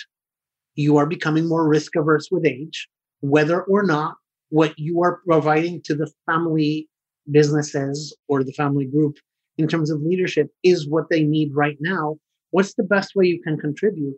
you 0.76 0.98
are 0.98 1.06
becoming 1.06 1.48
more 1.48 1.68
risk 1.68 1.96
averse 1.96 2.30
with 2.32 2.46
age, 2.46 2.88
whether 3.20 3.62
or 3.64 3.84
not 3.84 4.16
what 4.50 4.78
you 4.78 5.02
are 5.02 5.20
providing 5.28 5.82
to 5.84 5.96
the 5.96 6.12
family 6.26 6.88
businesses 7.32 8.16
or 8.28 8.44
the 8.44 8.54
family 8.54 8.86
group 8.86 9.18
in 9.58 9.68
terms 9.68 9.92
of 9.92 10.02
leadership 10.02 10.48
is 10.64 10.88
what 10.88 11.10
they 11.10 11.24
need 11.24 11.50
right 11.54 11.78
now. 11.80 12.18
What's 12.52 12.74
the 12.74 12.84
best 12.84 13.16
way 13.16 13.26
you 13.26 13.42
can 13.42 13.58
contribute? 13.58 14.16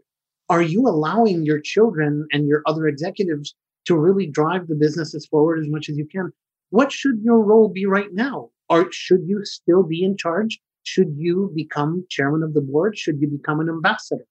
Are 0.49 0.61
you 0.61 0.87
allowing 0.87 1.43
your 1.43 1.59
children 1.59 2.27
and 2.31 2.47
your 2.47 2.61
other 2.65 2.87
executives 2.87 3.55
to 3.85 3.95
really 3.95 4.27
drive 4.27 4.67
the 4.67 4.75
businesses 4.75 5.25
forward 5.25 5.59
as 5.59 5.67
much 5.67 5.89
as 5.89 5.97
you 5.97 6.05
can? 6.05 6.31
What 6.69 6.91
should 6.91 7.19
your 7.23 7.43
role 7.43 7.69
be 7.69 7.85
right 7.85 8.13
now? 8.13 8.49
Or 8.69 8.91
should 8.91 9.21
you 9.25 9.43
still 9.45 9.83
be 9.83 10.03
in 10.03 10.17
charge? 10.17 10.59
Should 10.83 11.13
you 11.17 11.51
become 11.55 12.05
chairman 12.09 12.43
of 12.43 12.53
the 12.53 12.61
board? 12.61 12.97
Should 12.97 13.19
you 13.19 13.27
become 13.27 13.59
an 13.59 13.69
ambassador? 13.69 14.25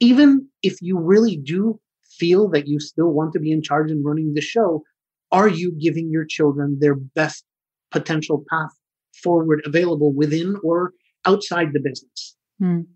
Even 0.00 0.48
if 0.62 0.80
you 0.80 0.98
really 0.98 1.36
do 1.36 1.78
feel 2.02 2.48
that 2.48 2.66
you 2.66 2.80
still 2.80 3.12
want 3.12 3.32
to 3.34 3.40
be 3.40 3.52
in 3.52 3.62
charge 3.62 3.90
and 3.90 4.04
running 4.04 4.34
the 4.34 4.40
show, 4.40 4.82
are 5.32 5.48
you 5.48 5.72
giving 5.72 6.10
your 6.10 6.24
children 6.24 6.78
their 6.80 6.94
best 6.94 7.44
potential 7.90 8.44
path 8.50 8.70
forward 9.22 9.62
available 9.64 10.12
within 10.12 10.56
or 10.64 10.92
outside 11.26 11.68
the 11.72 11.80
business? 11.80 12.36
Mm. 12.60 12.86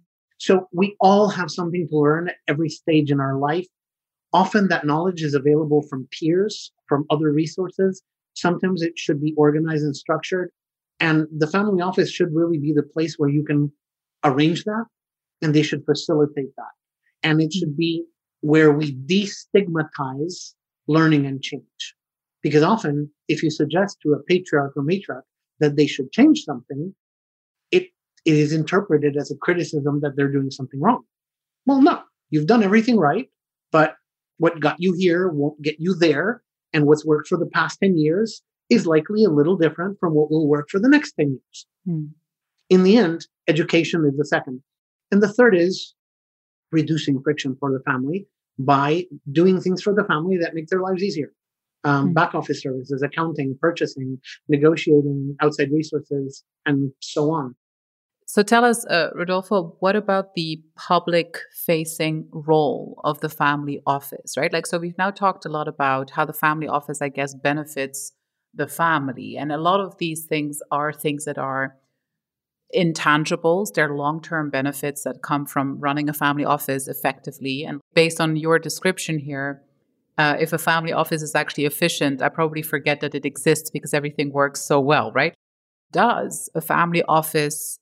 So 0.44 0.68
we 0.72 0.96
all 1.00 1.28
have 1.28 1.50
something 1.50 1.86
to 1.88 1.96
learn 1.96 2.28
at 2.28 2.36
every 2.48 2.68
stage 2.68 3.10
in 3.10 3.20
our 3.20 3.36
life. 3.38 3.66
Often 4.32 4.68
that 4.68 4.86
knowledge 4.86 5.22
is 5.22 5.34
available 5.34 5.82
from 5.88 6.08
peers, 6.12 6.72
from 6.88 7.04
other 7.10 7.30
resources, 7.32 8.02
Sometimes 8.34 8.82
it 8.82 8.98
should 8.98 9.20
be 9.20 9.34
organized 9.36 9.84
and 9.84 9.96
structured. 9.96 10.50
And 11.00 11.26
the 11.36 11.46
family 11.46 11.82
office 11.82 12.10
should 12.10 12.34
really 12.34 12.58
be 12.58 12.72
the 12.72 12.82
place 12.82 13.14
where 13.16 13.30
you 13.30 13.44
can 13.44 13.72
arrange 14.24 14.64
that 14.64 14.84
and 15.42 15.54
they 15.54 15.62
should 15.62 15.84
facilitate 15.84 16.54
that. 16.56 16.72
And 17.22 17.40
it 17.40 17.52
should 17.52 17.76
be 17.76 18.04
where 18.40 18.72
we 18.72 18.94
destigmatize 18.94 20.54
learning 20.86 21.26
and 21.26 21.42
change. 21.42 21.94
Because 22.42 22.62
often, 22.62 23.10
if 23.28 23.42
you 23.42 23.50
suggest 23.50 23.98
to 24.02 24.12
a 24.12 24.22
patriarch 24.24 24.76
or 24.76 24.82
matriarch 24.82 25.22
that 25.60 25.76
they 25.76 25.86
should 25.86 26.12
change 26.12 26.42
something, 26.42 26.94
it, 28.24 28.34
is 28.34 28.52
interpreted 28.52 29.16
as 29.16 29.30
a 29.30 29.36
criticism 29.36 30.00
that 30.00 30.16
they're 30.16 30.32
doing 30.32 30.50
something 30.50 30.80
wrong. 30.80 31.02
Well, 31.66 31.82
no, 31.82 32.02
you've 32.30 32.46
done 32.46 32.62
everything 32.62 32.98
right, 32.98 33.28
but 33.72 33.96
what 34.38 34.60
got 34.60 34.76
you 34.78 34.94
here 34.96 35.28
won't 35.28 35.60
get 35.62 35.76
you 35.78 35.94
there. 35.94 36.42
And 36.72 36.86
what's 36.86 37.04
worked 37.04 37.28
for 37.28 37.38
the 37.38 37.46
past 37.46 37.78
10 37.80 37.96
years 37.96 38.42
is 38.68 38.86
likely 38.86 39.24
a 39.24 39.30
little 39.30 39.56
different 39.56 39.98
from 40.00 40.14
what 40.14 40.30
will 40.30 40.48
work 40.48 40.68
for 40.70 40.80
the 40.80 40.88
next 40.88 41.12
10 41.12 41.30
years. 41.30 41.66
Hmm. 41.86 42.06
In 42.70 42.82
the 42.82 42.96
end, 42.96 43.26
education 43.46 44.04
is 44.04 44.16
the 44.16 44.24
second. 44.24 44.62
And 45.12 45.22
the 45.22 45.32
third 45.32 45.54
is 45.56 45.94
reducing 46.72 47.22
friction 47.22 47.56
for 47.60 47.70
the 47.70 47.80
family 47.84 48.26
by 48.58 49.04
doing 49.30 49.60
things 49.60 49.82
for 49.82 49.94
the 49.94 50.04
family 50.04 50.36
that 50.38 50.54
make 50.54 50.66
their 50.68 50.80
lives 50.80 51.02
easier. 51.02 51.32
Um, 51.84 52.08
hmm. 52.08 52.12
Back 52.14 52.34
office 52.34 52.62
services, 52.62 53.02
accounting, 53.02 53.56
purchasing, 53.60 54.18
negotiating, 54.48 55.36
outside 55.40 55.70
resources, 55.70 56.42
and 56.66 56.90
so 57.00 57.30
on. 57.30 57.54
So 58.26 58.42
tell 58.42 58.64
us, 58.64 58.84
uh, 58.86 59.10
Rodolfo, 59.14 59.76
what 59.80 59.96
about 59.96 60.34
the 60.34 60.62
public 60.76 61.38
facing 61.52 62.26
role 62.32 63.00
of 63.04 63.20
the 63.20 63.28
family 63.28 63.80
office, 63.86 64.36
right? 64.36 64.52
Like, 64.52 64.66
so 64.66 64.78
we've 64.78 64.98
now 64.98 65.10
talked 65.10 65.44
a 65.44 65.50
lot 65.50 65.68
about 65.68 66.10
how 66.10 66.24
the 66.24 66.32
family 66.32 66.66
office, 66.66 67.02
I 67.02 67.10
guess, 67.10 67.34
benefits 67.34 68.12
the 68.54 68.66
family. 68.66 69.36
And 69.36 69.52
a 69.52 69.58
lot 69.58 69.80
of 69.80 69.98
these 69.98 70.24
things 70.24 70.60
are 70.70 70.92
things 70.92 71.26
that 71.26 71.38
are 71.38 71.76
intangibles. 72.74 73.74
They're 73.74 73.94
long 73.94 74.22
term 74.22 74.50
benefits 74.50 75.04
that 75.04 75.22
come 75.22 75.44
from 75.44 75.78
running 75.78 76.08
a 76.08 76.14
family 76.14 76.44
office 76.44 76.88
effectively. 76.88 77.64
And 77.64 77.80
based 77.94 78.20
on 78.20 78.36
your 78.36 78.58
description 78.58 79.18
here, 79.18 79.62
uh, 80.16 80.36
if 80.38 80.52
a 80.52 80.58
family 80.58 80.92
office 80.92 81.22
is 81.22 81.34
actually 81.34 81.66
efficient, 81.66 82.22
I 82.22 82.28
probably 82.30 82.62
forget 82.62 83.00
that 83.00 83.14
it 83.14 83.26
exists 83.26 83.70
because 83.70 83.92
everything 83.92 84.32
works 84.32 84.60
so 84.60 84.80
well, 84.80 85.12
right? 85.12 85.34
Does 85.92 86.48
a 86.54 86.60
family 86.60 87.02
office 87.04 87.78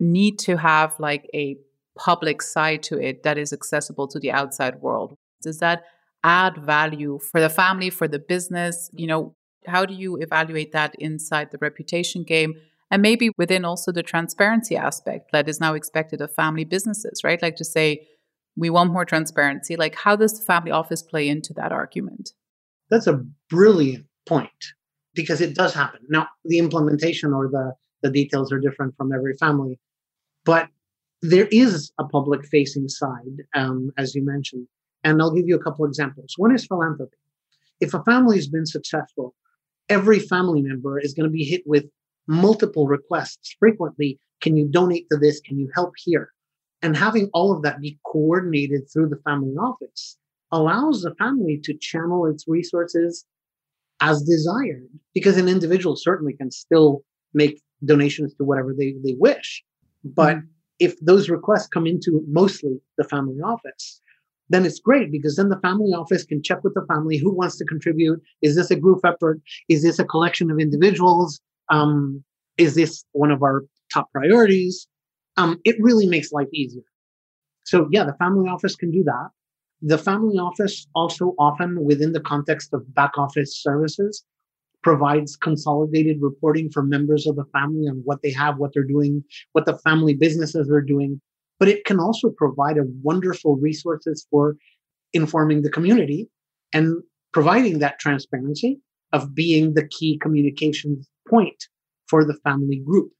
need 0.00 0.38
to 0.40 0.56
have 0.56 0.98
like 0.98 1.28
a 1.34 1.56
public 1.96 2.42
side 2.42 2.82
to 2.84 3.00
it 3.00 3.22
that 3.22 3.38
is 3.38 3.52
accessible 3.52 4.08
to 4.08 4.18
the 4.18 4.30
outside 4.30 4.80
world? 4.80 5.16
Does 5.42 5.58
that 5.58 5.84
add 6.24 6.56
value 6.58 7.18
for 7.30 7.40
the 7.40 7.50
family, 7.50 7.90
for 7.90 8.08
the 8.08 8.18
business? 8.18 8.90
You 8.92 9.06
know, 9.06 9.34
how 9.66 9.84
do 9.84 9.94
you 9.94 10.16
evaluate 10.16 10.72
that 10.72 10.94
inside 10.98 11.50
the 11.50 11.58
reputation 11.60 12.24
game? 12.24 12.54
And 12.90 13.00
maybe 13.00 13.30
within 13.38 13.64
also 13.64 13.90
the 13.90 14.02
transparency 14.02 14.76
aspect 14.76 15.32
that 15.32 15.48
is 15.48 15.60
now 15.60 15.74
expected 15.74 16.20
of 16.20 16.34
family 16.34 16.64
businesses, 16.64 17.22
right? 17.24 17.40
Like 17.40 17.56
to 17.56 17.64
say, 17.64 18.06
we 18.56 18.68
want 18.68 18.92
more 18.92 19.06
transparency. 19.06 19.76
Like, 19.76 19.94
how 19.94 20.14
does 20.14 20.38
the 20.38 20.44
family 20.44 20.70
office 20.70 21.02
play 21.02 21.26
into 21.28 21.54
that 21.54 21.72
argument? 21.72 22.32
That's 22.90 23.06
a 23.06 23.24
brilliant 23.48 24.04
point 24.26 24.50
because 25.14 25.40
it 25.40 25.54
does 25.54 25.72
happen. 25.72 26.00
Now, 26.10 26.28
the 26.44 26.58
implementation 26.58 27.32
or 27.32 27.48
the, 27.48 27.72
the 28.02 28.10
details 28.10 28.52
are 28.52 28.58
different 28.58 28.96
from 28.96 29.12
every 29.12 29.34
family. 29.34 29.78
But 30.44 30.68
there 31.22 31.46
is 31.52 31.92
a 31.98 32.04
public 32.04 32.44
facing 32.46 32.88
side, 32.88 33.42
um, 33.54 33.90
as 33.96 34.14
you 34.14 34.24
mentioned. 34.24 34.66
And 35.04 35.20
I'll 35.20 35.34
give 35.34 35.48
you 35.48 35.56
a 35.56 35.62
couple 35.62 35.84
examples. 35.84 36.34
One 36.36 36.54
is 36.54 36.66
philanthropy. 36.66 37.16
If 37.80 37.94
a 37.94 38.02
family 38.04 38.36
has 38.36 38.48
been 38.48 38.66
successful, 38.66 39.34
every 39.88 40.18
family 40.18 40.62
member 40.62 40.98
is 40.98 41.14
going 41.14 41.28
to 41.28 41.32
be 41.32 41.44
hit 41.44 41.62
with 41.66 41.84
multiple 42.26 42.86
requests 42.86 43.56
frequently. 43.58 44.18
Can 44.40 44.56
you 44.56 44.68
donate 44.68 45.06
to 45.10 45.18
this? 45.18 45.40
Can 45.40 45.58
you 45.58 45.68
help 45.74 45.94
here? 45.96 46.32
And 46.82 46.96
having 46.96 47.30
all 47.32 47.52
of 47.52 47.62
that 47.62 47.80
be 47.80 47.98
coordinated 48.04 48.90
through 48.92 49.08
the 49.08 49.20
family 49.24 49.54
office 49.54 50.16
allows 50.50 51.02
the 51.02 51.14
family 51.14 51.60
to 51.64 51.74
channel 51.74 52.26
its 52.26 52.44
resources 52.46 53.24
as 54.00 54.22
desired 54.22 54.88
because 55.14 55.36
an 55.36 55.48
individual 55.48 55.96
certainly 55.96 56.34
can 56.34 56.50
still 56.50 57.04
make 57.34 57.62
donations 57.84 58.34
to 58.34 58.44
whatever 58.44 58.74
they, 58.76 58.94
they 59.04 59.14
wish. 59.18 59.62
But 60.04 60.36
mm-hmm. 60.36 60.46
if 60.78 60.98
those 61.00 61.28
requests 61.28 61.68
come 61.68 61.86
into 61.86 62.22
mostly 62.28 62.80
the 62.98 63.04
family 63.04 63.40
office, 63.40 64.00
then 64.48 64.66
it's 64.66 64.80
great 64.80 65.10
because 65.10 65.36
then 65.36 65.48
the 65.48 65.60
family 65.60 65.92
office 65.92 66.24
can 66.24 66.42
check 66.42 66.62
with 66.62 66.74
the 66.74 66.84
family 66.86 67.16
who 67.16 67.32
wants 67.32 67.56
to 67.56 67.64
contribute. 67.64 68.20
Is 68.42 68.56
this 68.56 68.70
a 68.70 68.76
group 68.76 69.00
effort? 69.04 69.40
Is 69.68 69.82
this 69.82 69.98
a 69.98 70.04
collection 70.04 70.50
of 70.50 70.58
individuals? 70.58 71.40
Um, 71.70 72.22
is 72.58 72.74
this 72.74 73.04
one 73.12 73.30
of 73.30 73.42
our 73.42 73.64
top 73.92 74.10
priorities? 74.12 74.86
Um, 75.36 75.58
it 75.64 75.76
really 75.80 76.06
makes 76.06 76.32
life 76.32 76.48
easier. 76.52 76.82
So, 77.64 77.88
yeah, 77.90 78.04
the 78.04 78.14
family 78.14 78.48
office 78.48 78.76
can 78.76 78.90
do 78.90 79.02
that. 79.04 79.28
The 79.80 79.98
family 79.98 80.36
office 80.36 80.86
also 80.94 81.34
often 81.38 81.82
within 81.84 82.12
the 82.12 82.20
context 82.20 82.72
of 82.72 82.94
back 82.94 83.16
office 83.16 83.56
services 83.56 84.24
provides 84.82 85.36
consolidated 85.36 86.18
reporting 86.20 86.70
for 86.70 86.82
members 86.82 87.26
of 87.26 87.36
the 87.36 87.44
family 87.52 87.88
on 87.88 88.02
what 88.04 88.20
they 88.22 88.32
have, 88.32 88.58
what 88.58 88.72
they're 88.74 88.82
doing, 88.84 89.22
what 89.52 89.66
the 89.66 89.78
family 89.78 90.14
businesses 90.14 90.70
are 90.70 90.80
doing. 90.80 91.20
But 91.58 91.68
it 91.68 91.84
can 91.84 92.00
also 92.00 92.30
provide 92.30 92.78
a 92.78 92.84
wonderful 93.02 93.56
resources 93.56 94.26
for 94.30 94.56
informing 95.12 95.62
the 95.62 95.70
community 95.70 96.28
and 96.72 97.02
providing 97.32 97.78
that 97.78 97.98
transparency 97.98 98.80
of 99.12 99.34
being 99.34 99.74
the 99.74 99.86
key 99.86 100.18
communications 100.20 101.08
point 101.28 101.68
for 102.08 102.24
the 102.24 102.34
family 102.44 102.82
group. 102.84 103.12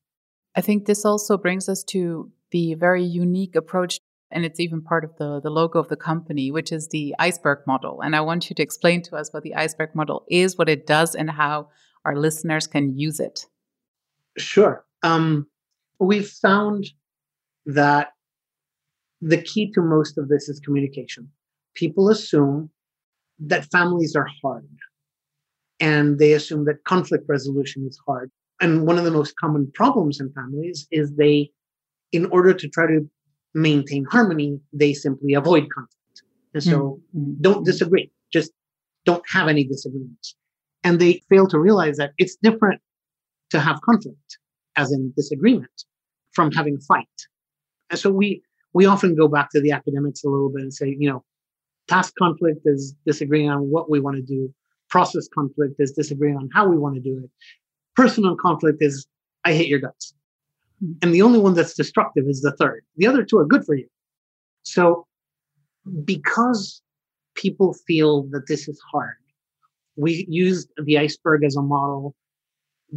I 0.55 0.61
think 0.61 0.87
this 0.87 1.05
also 1.05 1.39
brings 1.39 1.69
us 1.69 1.83
to 1.85 2.31
the 2.51 2.75
very 2.75 3.03
unique 3.03 3.57
approach 3.57 4.01
and 4.33 4.45
it's 4.45 4.61
even 4.61 4.83
part 4.83 5.05
of 5.05 5.17
the, 5.19 5.41
the 5.41 5.51
logo 5.51 5.79
of 5.79 5.89
the 5.89 5.97
company, 5.97 6.51
which 6.51 6.73
is 6.73 6.89
the 6.89 7.15
iceberg 7.19 7.61
model. 7.67 8.01
And 8.01 8.17
I 8.17 8.21
want 8.21 8.51
you 8.51 8.55
to 8.57 8.63
explain 8.63 9.03
to 9.03 9.17
us 9.17 9.33
what 9.33 9.43
the 9.43 9.55
iceberg 9.55 9.95
model 9.95 10.25
is, 10.29 10.57
what 10.57 10.69
it 10.69 10.87
does, 10.87 11.15
and 11.15 11.31
how 11.31 11.69
our 12.05 12.17
listeners 12.17 12.67
can 12.67 12.99
use 12.99 13.21
it. 13.21 13.47
Sure. 14.39 14.85
Um, 15.03 15.47
we've 15.99 16.29
found 16.29 16.91
that 17.67 18.13
the 19.21 19.41
key 19.41 19.71
to 19.73 19.81
most 19.81 20.19
of 20.19 20.29
this 20.29 20.49
is 20.49 20.59
communication. 20.61 21.29
People 21.75 22.09
assume 22.09 22.71
that 23.39 23.71
families 23.71 24.17
are 24.17 24.29
hard, 24.43 24.69
and 25.81 26.19
they 26.19 26.33
assume 26.33 26.65
that 26.65 26.85
conflict 26.85 27.25
resolution 27.29 27.87
is 27.87 27.99
hard. 28.07 28.31
And 28.61 28.87
one 28.87 28.99
of 28.99 29.05
the 29.05 29.11
most 29.11 29.37
common 29.37 29.71
problems 29.75 30.21
in 30.21 30.33
families 30.33 30.87
is 30.91 31.15
they, 31.15 31.51
in 32.13 32.27
order 32.27 32.53
to 32.53 32.69
try 32.69 32.87
to 32.87 33.09
maintain 33.55 34.05
harmony, 34.05 34.61
they 34.73 34.95
simply 34.95 35.35
avoid 35.35 35.69
conflict. 35.71 36.23
And 36.55 36.63
so 36.63 37.01
mm-hmm. 37.17 37.35
don't 37.41 37.65
disagree, 37.65 38.11
just 38.33 38.53
don't 39.05 39.25
have 39.29 39.49
any 39.49 39.65
disagreements. 39.65 40.37
And 40.85 41.01
they 41.01 41.23
fail 41.29 41.47
to 41.49 41.59
realize 41.59 41.97
that 41.97 42.13
it's 42.19 42.37
different 42.37 42.81
to 43.51 43.61
have 43.61 43.81
conflict, 43.83 44.39
as 44.77 44.93
in 44.93 45.13
disagreement, 45.17 45.85
from 46.33 46.51
having 46.53 46.79
fight. 46.81 47.07
And 47.91 47.99
so 47.99 48.11
we 48.11 48.43
we 48.75 48.87
often 48.87 49.15
go 49.15 49.29
back 49.29 49.51
to 49.51 49.61
the 49.61 49.71
academics 49.71 50.25
a 50.25 50.29
little 50.29 50.49
bit 50.49 50.63
and 50.63 50.73
say, 50.73 50.97
you 50.99 51.09
know, 51.11 51.25
task 51.89 52.15
conflict 52.19 52.63
is 52.65 52.95
disagreeing 53.07 53.51
on 53.51 53.71
what 53.71 53.91
we 53.91 54.01
want 54.01 54.17
to 54.17 54.23
do. 54.23 54.53
Process 54.89 55.29
conflict 55.35 55.75
is 55.79 55.93
disagreeing 55.93 56.37
on 56.37 56.49
how 56.55 56.67
we 56.69 56.77
want 56.77 56.95
to 56.95 57.01
do 57.01 57.21
it. 57.25 57.31
Personal 57.95 58.37
conflict 58.37 58.79
is 58.81 59.07
I 59.45 59.53
hate 59.55 59.69
your 59.69 59.81
guts. 59.81 60.15
And 61.01 61.15
the 61.15 61.23
only 61.23 61.39
one 61.39 61.55
that's 61.55 61.75
destructive 61.75 62.25
is 62.27 62.41
the 62.41 62.53
third. 62.53 62.85
The 62.97 63.07
other 63.07 63.23
two 63.23 63.39
are 63.39 63.47
good 63.47 63.65
for 63.65 63.75
you. 63.75 63.89
So, 64.65 65.07
because 66.05 66.83
people 67.35 67.75
feel 67.87 68.25
that 68.31 68.49
this 68.49 68.69
is 68.69 68.81
hard, 68.91 69.17
we 69.97 70.27
used 70.29 70.71
the 70.83 70.99
iceberg 70.99 71.45
as 71.45 71.57
a 71.57 71.63
model 71.63 72.15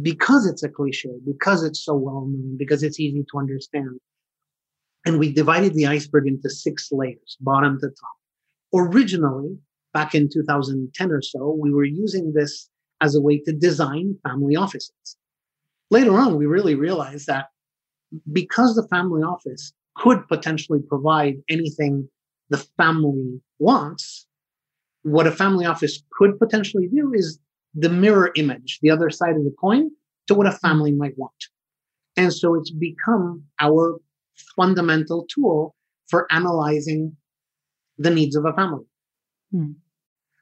because 0.02 0.46
it's 0.46 0.62
a 0.62 0.68
cliche, 0.68 1.10
because 1.26 1.62
it's 1.62 1.84
so 1.84 1.94
well 1.94 2.26
known, 2.26 2.56
because 2.56 2.82
it's 2.82 3.00
easy 3.00 3.24
to 3.30 3.38
understand. 3.38 3.98
And 5.04 5.18
we 5.18 5.32
divided 5.32 5.74
the 5.74 5.86
iceberg 5.86 6.26
into 6.26 6.50
six 6.50 6.88
layers, 6.90 7.36
bottom 7.40 7.78
to 7.80 7.88
top. 7.88 8.16
Originally, 8.74 9.56
back 9.94 10.14
in 10.14 10.28
2010 10.28 11.10
or 11.10 11.22
so, 11.22 11.56
we 11.58 11.72
were 11.72 11.84
using 11.84 12.32
this 12.32 12.68
as 13.00 13.14
a 13.14 13.20
way 13.20 13.38
to 13.40 13.52
design 13.52 14.18
family 14.26 14.56
offices. 14.56 15.16
Later 15.90 16.18
on, 16.18 16.36
we 16.36 16.46
really 16.46 16.74
realized 16.74 17.28
that 17.28 17.46
because 18.32 18.74
the 18.74 18.86
family 18.88 19.22
office 19.22 19.72
could 19.96 20.26
potentially 20.28 20.80
provide 20.80 21.36
anything 21.48 22.08
the 22.50 22.58
family 22.76 23.40
wants, 23.58 24.26
what 25.02 25.26
a 25.26 25.32
family 25.32 25.66
office 25.66 26.02
could 26.12 26.38
potentially 26.38 26.88
do 26.88 27.12
is 27.14 27.38
the 27.74 27.88
mirror 27.88 28.30
image, 28.36 28.78
the 28.82 28.90
other 28.90 29.10
side 29.10 29.36
of 29.36 29.44
the 29.44 29.54
coin, 29.60 29.90
to 30.26 30.34
what 30.34 30.46
a 30.46 30.52
family 30.52 30.92
might 30.92 31.16
want. 31.16 31.32
And 32.16 32.32
so 32.32 32.54
it's 32.54 32.70
become 32.70 33.44
our 33.60 33.98
fundamental 34.56 35.26
tool 35.28 35.74
for 36.08 36.26
analyzing 36.32 37.16
the 37.98 38.10
needs 38.10 38.36
of 38.36 38.44
a 38.44 38.52
family. 38.52 38.84
Hmm. 39.52 39.72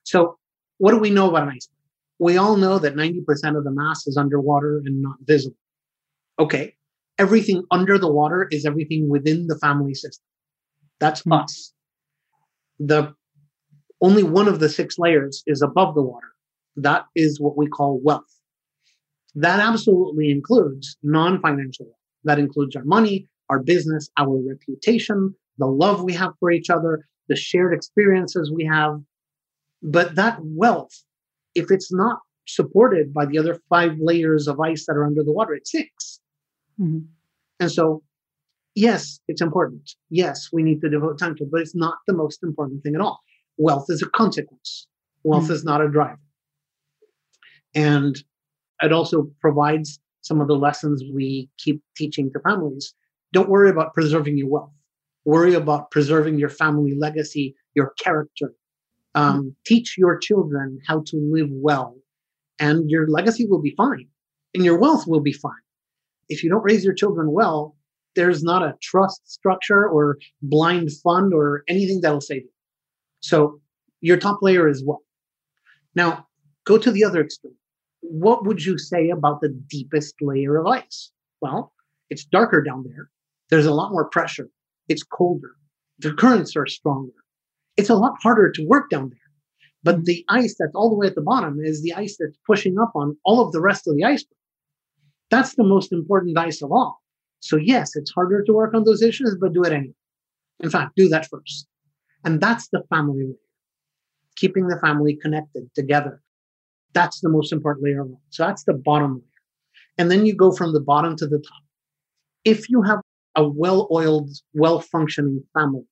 So, 0.04 0.38
what 0.78 0.90
do 0.90 0.99
we 0.99 1.11
know 1.11 1.28
about 1.28 1.45
an 1.45 1.50
iceberg? 1.50 1.71
We 2.19 2.37
all 2.37 2.57
know 2.57 2.78
that 2.78 2.95
90% 2.95 3.57
of 3.57 3.64
the 3.64 3.71
mass 3.71 4.07
is 4.07 4.16
underwater 4.16 4.78
and 4.85 5.02
not 5.02 5.16
visible. 5.25 5.57
Okay, 6.38 6.75
everything 7.18 7.64
under 7.71 7.99
the 7.99 8.11
water 8.11 8.49
is 8.50 8.64
everything 8.64 9.09
within 9.09 9.47
the 9.47 9.59
family 9.59 9.94
system. 9.94 10.24
That's 11.00 11.22
mm-hmm. 11.22 11.33
us. 11.33 11.72
The 12.79 13.14
only 14.00 14.22
one 14.22 14.48
of 14.48 14.61
the 14.61 14.68
six 14.68 14.98
layers 14.98 15.42
is 15.46 15.62
above 15.62 15.94
the 15.94 16.03
water. 16.03 16.33
That 16.77 17.07
is 17.14 17.40
what 17.40 17.57
we 17.57 17.66
call 17.66 18.00
wealth. 18.03 18.22
That 19.35 19.61
absolutely 19.61 20.31
includes 20.31 20.96
non 21.03 21.40
financial 21.40 21.87
wealth. 21.87 21.98
That 22.24 22.38
includes 22.38 22.74
our 22.77 22.85
money, 22.85 23.29
our 23.50 23.62
business, 23.62 24.09
our 24.16 24.40
reputation, 24.48 25.35
the 25.59 25.66
love 25.66 26.03
we 26.03 26.14
have 26.14 26.33
for 26.40 26.50
each 26.50 26.70
other, 26.70 27.07
the 27.29 27.37
shared 27.37 27.74
experiences 27.74 28.50
we 28.53 28.64
have. 28.64 29.00
But 29.83 30.14
that 30.16 30.38
wealth, 30.42 30.92
if 31.55 31.70
it's 31.70 31.92
not 31.92 32.18
supported 32.46 33.12
by 33.12 33.27
the 33.27 33.38
other 33.38 33.61
five 33.68 33.92
layers 34.00 34.48
of 34.48 34.61
ice 34.61 34.87
that 34.87 34.96
are 34.96 35.07
under 35.07 35.22
the 35.22 35.33
water, 35.33 35.55
it's 35.55 35.70
six. 35.70 36.13
Mm-hmm. 36.80 37.00
And 37.60 37.70
so, 37.70 38.02
yes, 38.74 39.20
it's 39.28 39.40
important. 39.40 39.92
Yes, 40.10 40.48
we 40.52 40.62
need 40.62 40.80
to 40.80 40.88
devote 40.88 41.18
time 41.18 41.37
to 41.37 41.44
it, 41.44 41.50
but 41.50 41.60
it's 41.60 41.74
not 41.74 41.98
the 42.06 42.14
most 42.14 42.42
important 42.42 42.82
thing 42.82 42.94
at 42.94 43.00
all. 43.00 43.20
Wealth 43.56 43.87
is 43.88 44.02
a 44.02 44.08
consequence, 44.10 44.87
wealth 45.22 45.44
mm-hmm. 45.44 45.52
is 45.52 45.64
not 45.64 45.80
a 45.80 45.88
driver. 45.88 46.18
And 47.74 48.16
it 48.82 48.92
also 48.92 49.30
provides 49.40 50.00
some 50.22 50.40
of 50.40 50.48
the 50.48 50.54
lessons 50.54 51.02
we 51.12 51.48
keep 51.58 51.82
teaching 51.96 52.30
to 52.32 52.40
families. 52.40 52.94
Don't 53.32 53.48
worry 53.48 53.70
about 53.70 53.94
preserving 53.94 54.38
your 54.38 54.48
wealth. 54.48 54.72
Worry 55.24 55.54
about 55.54 55.90
preserving 55.90 56.38
your 56.38 56.48
family 56.48 56.94
legacy, 56.94 57.54
your 57.74 57.92
character. 58.02 58.52
Um, 59.14 59.38
mm-hmm. 59.38 59.48
Teach 59.64 59.96
your 59.96 60.18
children 60.18 60.80
how 60.87 61.02
to 61.06 61.16
live 61.16 61.48
well, 61.50 61.96
and 62.58 62.90
your 62.90 63.08
legacy 63.08 63.46
will 63.46 63.62
be 63.62 63.74
fine, 63.76 64.08
and 64.54 64.64
your 64.64 64.78
wealth 64.78 65.06
will 65.06 65.20
be 65.20 65.32
fine 65.32 65.63
if 66.28 66.42
you 66.42 66.50
don't 66.50 66.62
raise 66.62 66.84
your 66.84 66.94
children 66.94 67.32
well, 67.32 67.76
there's 68.14 68.42
not 68.42 68.62
a 68.62 68.76
trust 68.82 69.30
structure 69.30 69.87
or 69.87 70.18
blind 70.42 70.90
fund 71.02 71.34
or 71.34 71.64
anything 71.68 72.00
that'll 72.00 72.20
save 72.20 72.42
you. 72.42 72.50
So 73.20 73.60
your 74.00 74.16
top 74.16 74.38
layer 74.42 74.68
is 74.68 74.84
what? 74.84 75.00
Now, 75.94 76.26
go 76.64 76.78
to 76.78 76.90
the 76.90 77.04
other 77.04 77.22
extreme. 77.22 77.54
What 78.00 78.44
would 78.44 78.64
you 78.64 78.78
say 78.78 79.10
about 79.10 79.40
the 79.40 79.48
deepest 79.48 80.14
layer 80.20 80.56
of 80.58 80.66
ice? 80.66 81.10
Well, 81.40 81.72
it's 82.10 82.24
darker 82.24 82.62
down 82.62 82.84
there. 82.87 83.10
There's 83.50 83.66
a 83.66 83.74
lot 83.74 83.92
more 83.92 84.08
pressure. 84.08 84.48
It's 84.88 85.02
colder. 85.02 85.52
The 85.98 86.12
currents 86.12 86.56
are 86.56 86.66
stronger. 86.66 87.12
It's 87.76 87.90
a 87.90 87.94
lot 87.94 88.14
harder 88.22 88.50
to 88.50 88.66
work 88.66 88.90
down 88.90 89.10
there. 89.10 89.18
But 89.82 89.96
mm-hmm. 89.96 90.04
the 90.04 90.24
ice 90.28 90.56
that's 90.58 90.74
all 90.74 90.90
the 90.90 90.96
way 90.96 91.06
at 91.06 91.14
the 91.14 91.22
bottom 91.22 91.60
is 91.62 91.82
the 91.82 91.94
ice 91.94 92.16
that's 92.18 92.38
pushing 92.46 92.78
up 92.78 92.92
on 92.94 93.16
all 93.24 93.40
of 93.40 93.52
the 93.52 93.60
rest 93.60 93.87
of 93.87 93.96
the 93.96 94.04
iceberg. 94.04 94.37
That's 95.35 95.57
the 95.57 95.64
most 95.64 95.90
important 95.92 96.38
ice 96.38 96.62
of 96.62 96.70
all. 96.70 97.03
So, 97.40 97.57
yes, 97.57 97.97
it's 97.97 98.12
harder 98.12 98.44
to 98.44 98.53
work 98.53 98.73
on 98.73 98.85
those 98.85 99.03
issues, 99.03 99.37
but 99.40 99.53
do 99.53 99.64
it 99.64 99.73
anyway. 99.73 99.94
In 100.61 100.70
fact, 100.70 100.94
do 100.94 101.09
that 101.09 101.27
first. 101.29 101.66
And 102.25 102.40
that's 102.40 102.68
the 102.68 102.85
family 102.88 103.25
layer, 103.25 103.49
keeping 104.37 104.68
the 104.68 104.79
family 104.79 105.18
connected 105.20 105.64
together. 105.75 106.23
That's 106.92 107.18
the 107.18 107.29
most 107.29 107.53
important 107.53 107.85
layer 107.85 108.03
of 108.03 108.11
all. 108.11 108.23
So, 108.31 108.47
that's 108.47 108.62
the 108.62 108.75
bottom 108.75 109.14
layer. 109.14 109.40
And 109.99 110.09
then 110.09 110.25
you 110.25 110.37
go 110.37 110.53
from 110.53 110.73
the 110.73 110.81
bottom 110.81 111.16
to 111.16 111.27
the 111.27 111.38
top. 111.38 111.62
If 112.44 112.70
you 112.70 112.83
have 112.83 113.01
a 113.35 113.42
well 113.49 113.88
oiled, 113.90 114.31
well 114.53 114.79
functioning 114.79 115.42
family, 115.53 115.88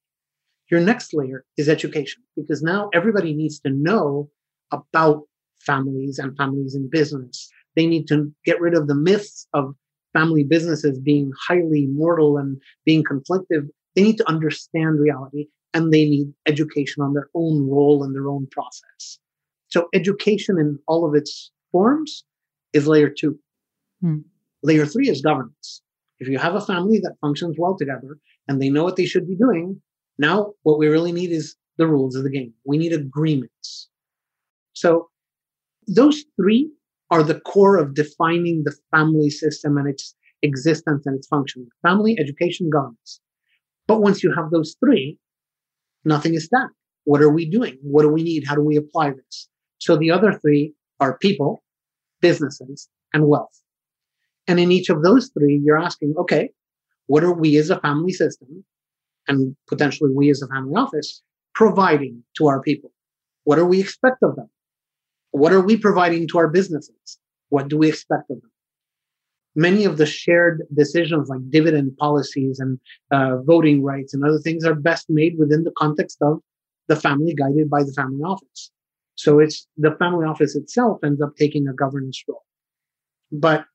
your 0.70 0.80
next 0.80 1.12
layer 1.12 1.44
is 1.56 1.68
education, 1.68 2.22
because 2.36 2.62
now 2.62 2.90
everybody 2.94 3.34
needs 3.34 3.58
to 3.60 3.70
know 3.70 4.30
about 4.70 5.22
families 5.58 6.20
and 6.20 6.36
families 6.36 6.76
in 6.76 6.88
business 6.88 7.50
they 7.76 7.86
need 7.86 8.06
to 8.08 8.32
get 8.44 8.60
rid 8.60 8.74
of 8.74 8.86
the 8.86 8.94
myths 8.94 9.46
of 9.54 9.74
family 10.12 10.44
businesses 10.44 10.98
being 10.98 11.32
highly 11.48 11.86
mortal 11.86 12.36
and 12.36 12.60
being 12.84 13.02
conflictive. 13.04 13.68
They 13.94 14.02
need 14.02 14.18
to 14.18 14.28
understand 14.28 15.00
reality 15.00 15.46
and 15.74 15.92
they 15.92 16.04
need 16.04 16.32
education 16.46 17.02
on 17.02 17.14
their 17.14 17.28
own 17.34 17.68
role 17.68 18.04
and 18.04 18.14
their 18.14 18.28
own 18.28 18.46
process. 18.50 19.18
So, 19.68 19.88
education 19.94 20.58
in 20.58 20.78
all 20.86 21.08
of 21.08 21.14
its 21.14 21.50
forms 21.70 22.24
is 22.72 22.86
layer 22.86 23.08
two. 23.08 23.38
Hmm. 24.00 24.18
Layer 24.62 24.86
three 24.86 25.08
is 25.08 25.22
governance. 25.22 25.82
If 26.18 26.28
you 26.28 26.38
have 26.38 26.54
a 26.54 26.60
family 26.60 27.00
that 27.00 27.16
functions 27.20 27.56
well 27.58 27.76
together 27.76 28.18
and 28.48 28.60
they 28.60 28.68
know 28.68 28.84
what 28.84 28.96
they 28.96 29.06
should 29.06 29.26
be 29.26 29.34
doing, 29.34 29.80
now 30.18 30.52
what 30.62 30.78
we 30.78 30.88
really 30.88 31.12
need 31.12 31.32
is 31.32 31.56
the 31.78 31.86
rules 31.86 32.14
of 32.14 32.22
the 32.22 32.30
game. 32.30 32.52
We 32.64 32.76
need 32.76 32.92
agreements. 32.92 33.88
So, 34.74 35.08
those 35.86 36.24
three 36.36 36.70
are 37.12 37.22
the 37.22 37.40
core 37.40 37.76
of 37.76 37.94
defining 37.94 38.62
the 38.64 38.74
family 38.90 39.28
system 39.28 39.76
and 39.76 39.86
its 39.86 40.14
existence 40.40 41.04
and 41.04 41.14
its 41.14 41.28
function 41.28 41.68
family, 41.82 42.16
education, 42.18 42.70
governance. 42.70 43.20
But 43.86 44.00
once 44.00 44.22
you 44.22 44.32
have 44.34 44.50
those 44.50 44.74
three, 44.80 45.18
nothing 46.06 46.34
is 46.34 46.48
done. 46.48 46.70
What 47.04 47.20
are 47.20 47.28
we 47.28 47.44
doing? 47.48 47.76
What 47.82 48.02
do 48.02 48.08
we 48.08 48.22
need? 48.22 48.46
How 48.46 48.54
do 48.54 48.62
we 48.62 48.76
apply 48.76 49.10
this? 49.10 49.48
So 49.78 49.96
the 49.96 50.10
other 50.10 50.32
three 50.40 50.72
are 51.00 51.18
people, 51.18 51.62
businesses, 52.22 52.88
and 53.12 53.28
wealth. 53.28 53.60
And 54.48 54.58
in 54.58 54.72
each 54.72 54.88
of 54.88 55.02
those 55.02 55.30
three, 55.36 55.60
you're 55.62 55.78
asking, 55.78 56.14
okay, 56.18 56.48
what 57.08 57.24
are 57.24 57.34
we 57.34 57.58
as 57.58 57.68
a 57.68 57.78
family 57.80 58.12
system 58.12 58.64
and 59.28 59.54
potentially 59.68 60.10
we 60.14 60.30
as 60.30 60.40
a 60.40 60.48
family 60.48 60.76
office 60.76 61.20
providing 61.54 62.24
to 62.38 62.46
our 62.46 62.62
people? 62.62 62.90
What 63.44 63.56
do 63.56 63.66
we 63.66 63.80
expect 63.80 64.22
of 64.22 64.34
them? 64.36 64.48
What 65.32 65.52
are 65.52 65.60
we 65.60 65.76
providing 65.76 66.28
to 66.28 66.38
our 66.38 66.48
businesses? 66.48 67.18
What 67.48 67.68
do 67.68 67.76
we 67.76 67.88
expect 67.88 68.30
of 68.30 68.40
them? 68.40 68.52
many 69.54 69.84
of 69.84 69.98
the 69.98 70.06
shared 70.06 70.62
decisions 70.74 71.28
like 71.28 71.50
dividend 71.50 71.96
policies 71.98 72.58
and 72.58 72.78
uh, 73.10 73.42
voting 73.42 73.82
rights 73.82 74.14
and 74.14 74.24
other 74.24 74.38
things 74.38 74.64
are 74.64 74.74
best 74.74 75.06
made 75.08 75.34
within 75.38 75.64
the 75.64 75.72
context 75.76 76.18
of 76.22 76.40
the 76.88 76.96
family 76.96 77.34
guided 77.34 77.68
by 77.68 77.82
the 77.82 77.92
family 77.92 78.22
office. 78.22 78.70
So 79.14 79.38
it's 79.38 79.66
the 79.76 79.94
family 79.98 80.26
office 80.26 80.56
itself 80.56 80.98
ends 81.04 81.20
up 81.20 81.36
taking 81.36 81.68
a 81.68 81.74
governance 81.74 82.22
role. 82.26 82.44
But 83.30 83.66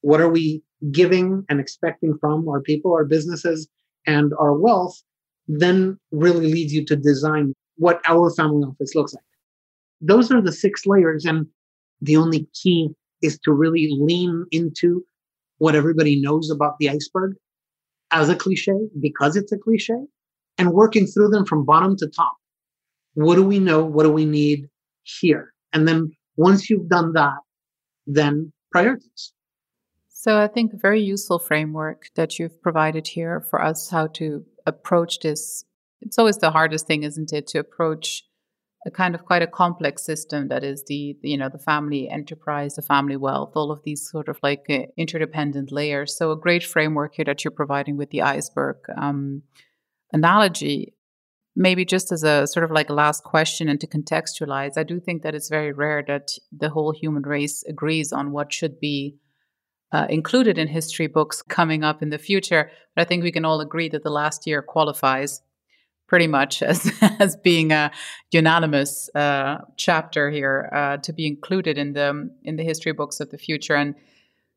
what 0.00 0.20
are 0.20 0.30
we 0.30 0.62
giving 0.90 1.44
and 1.48 1.60
expecting 1.60 2.16
from 2.20 2.48
our 2.48 2.62
people, 2.62 2.92
our 2.92 3.04
businesses, 3.04 3.68
and 4.06 4.32
our 4.40 4.54
wealth 4.54 5.02
then 5.46 5.98
really 6.10 6.50
leads 6.50 6.72
you 6.72 6.84
to 6.86 6.96
design 6.96 7.52
what 7.76 8.00
our 8.08 8.30
family 8.30 8.64
office 8.64 8.94
looks 8.94 9.12
like. 9.12 9.29
Those 10.00 10.30
are 10.30 10.40
the 10.40 10.52
six 10.52 10.86
layers. 10.86 11.24
And 11.24 11.46
the 12.00 12.16
only 12.16 12.48
key 12.54 12.90
is 13.22 13.38
to 13.40 13.52
really 13.52 13.88
lean 13.90 14.46
into 14.50 15.04
what 15.58 15.74
everybody 15.74 16.20
knows 16.20 16.50
about 16.50 16.74
the 16.78 16.88
iceberg 16.88 17.34
as 18.10 18.28
a 18.28 18.36
cliche 18.36 18.88
because 19.00 19.36
it's 19.36 19.52
a 19.52 19.58
cliche 19.58 20.06
and 20.58 20.72
working 20.72 21.06
through 21.06 21.28
them 21.28 21.44
from 21.44 21.64
bottom 21.64 21.96
to 21.96 22.08
top. 22.08 22.34
What 23.14 23.36
do 23.36 23.44
we 23.44 23.58
know? 23.58 23.84
What 23.84 24.04
do 24.04 24.12
we 24.12 24.24
need 24.24 24.68
here? 25.02 25.52
And 25.72 25.86
then 25.86 26.12
once 26.36 26.70
you've 26.70 26.88
done 26.88 27.12
that, 27.12 27.38
then 28.06 28.52
priorities. 28.72 29.32
So 30.08 30.38
I 30.38 30.48
think 30.48 30.72
a 30.72 30.76
very 30.76 31.00
useful 31.00 31.38
framework 31.38 32.10
that 32.14 32.38
you've 32.38 32.60
provided 32.62 33.08
here 33.08 33.40
for 33.48 33.62
us 33.62 33.90
how 33.90 34.08
to 34.08 34.44
approach 34.66 35.20
this. 35.20 35.64
It's 36.02 36.18
always 36.18 36.38
the 36.38 36.50
hardest 36.50 36.86
thing, 36.86 37.04
isn't 37.04 37.32
it, 37.32 37.46
to 37.48 37.58
approach 37.58 38.24
a 38.86 38.90
kind 38.90 39.14
of 39.14 39.24
quite 39.24 39.42
a 39.42 39.46
complex 39.46 40.02
system 40.02 40.48
that 40.48 40.64
is 40.64 40.84
the 40.86 41.16
you 41.22 41.36
know 41.36 41.48
the 41.48 41.58
family 41.58 42.08
enterprise 42.08 42.76
the 42.76 42.82
family 42.82 43.16
wealth 43.16 43.52
all 43.54 43.70
of 43.70 43.82
these 43.84 44.08
sort 44.08 44.28
of 44.28 44.38
like 44.42 44.64
uh, 44.70 44.80
interdependent 44.96 45.70
layers. 45.70 46.16
So 46.16 46.30
a 46.30 46.36
great 46.36 46.64
framework 46.64 47.14
here 47.14 47.26
that 47.26 47.44
you're 47.44 47.50
providing 47.50 47.96
with 47.96 48.10
the 48.10 48.22
iceberg 48.22 48.76
um, 48.96 49.42
analogy. 50.12 50.94
Maybe 51.56 51.84
just 51.84 52.10
as 52.12 52.22
a 52.22 52.46
sort 52.46 52.64
of 52.64 52.70
like 52.70 52.88
last 52.88 53.24
question 53.24 53.68
and 53.68 53.80
to 53.80 53.86
contextualize 53.86 54.78
i 54.78 54.84
do 54.84 55.00
think 55.00 55.22
that 55.22 55.34
it's 55.34 55.48
very 55.48 55.72
rare 55.72 56.02
that 56.06 56.30
the 56.52 56.70
whole 56.70 56.92
human 56.92 57.24
race 57.24 57.64
agrees 57.64 58.12
on 58.12 58.32
what 58.32 58.52
should 58.52 58.80
be 58.80 59.16
uh, 59.92 60.06
included 60.08 60.56
in 60.56 60.68
history 60.68 61.08
books 61.08 61.42
coming 61.42 61.82
up 61.82 62.02
in 62.02 62.10
the 62.10 62.18
future. 62.18 62.70
But 62.94 63.02
i 63.02 63.04
think 63.04 63.22
we 63.22 63.32
can 63.32 63.44
all 63.44 63.60
agree 63.60 63.90
that 63.90 64.04
the 64.04 64.10
last 64.22 64.46
year 64.46 64.62
qualifies 64.62 65.42
pretty 66.10 66.26
much 66.26 66.60
as 66.72 66.92
as 67.20 67.36
being 67.36 67.72
a 67.72 67.90
unanimous 68.32 69.08
uh, 69.14 69.58
chapter 69.76 70.30
here 70.30 70.68
uh, 70.74 70.96
to 70.98 71.12
be 71.12 71.26
included 71.26 71.78
in 71.78 71.94
the 71.94 72.28
in 72.42 72.56
the 72.56 72.64
history 72.64 72.92
books 72.92 73.20
of 73.20 73.30
the 73.30 73.38
future. 73.38 73.76
And 73.76 73.94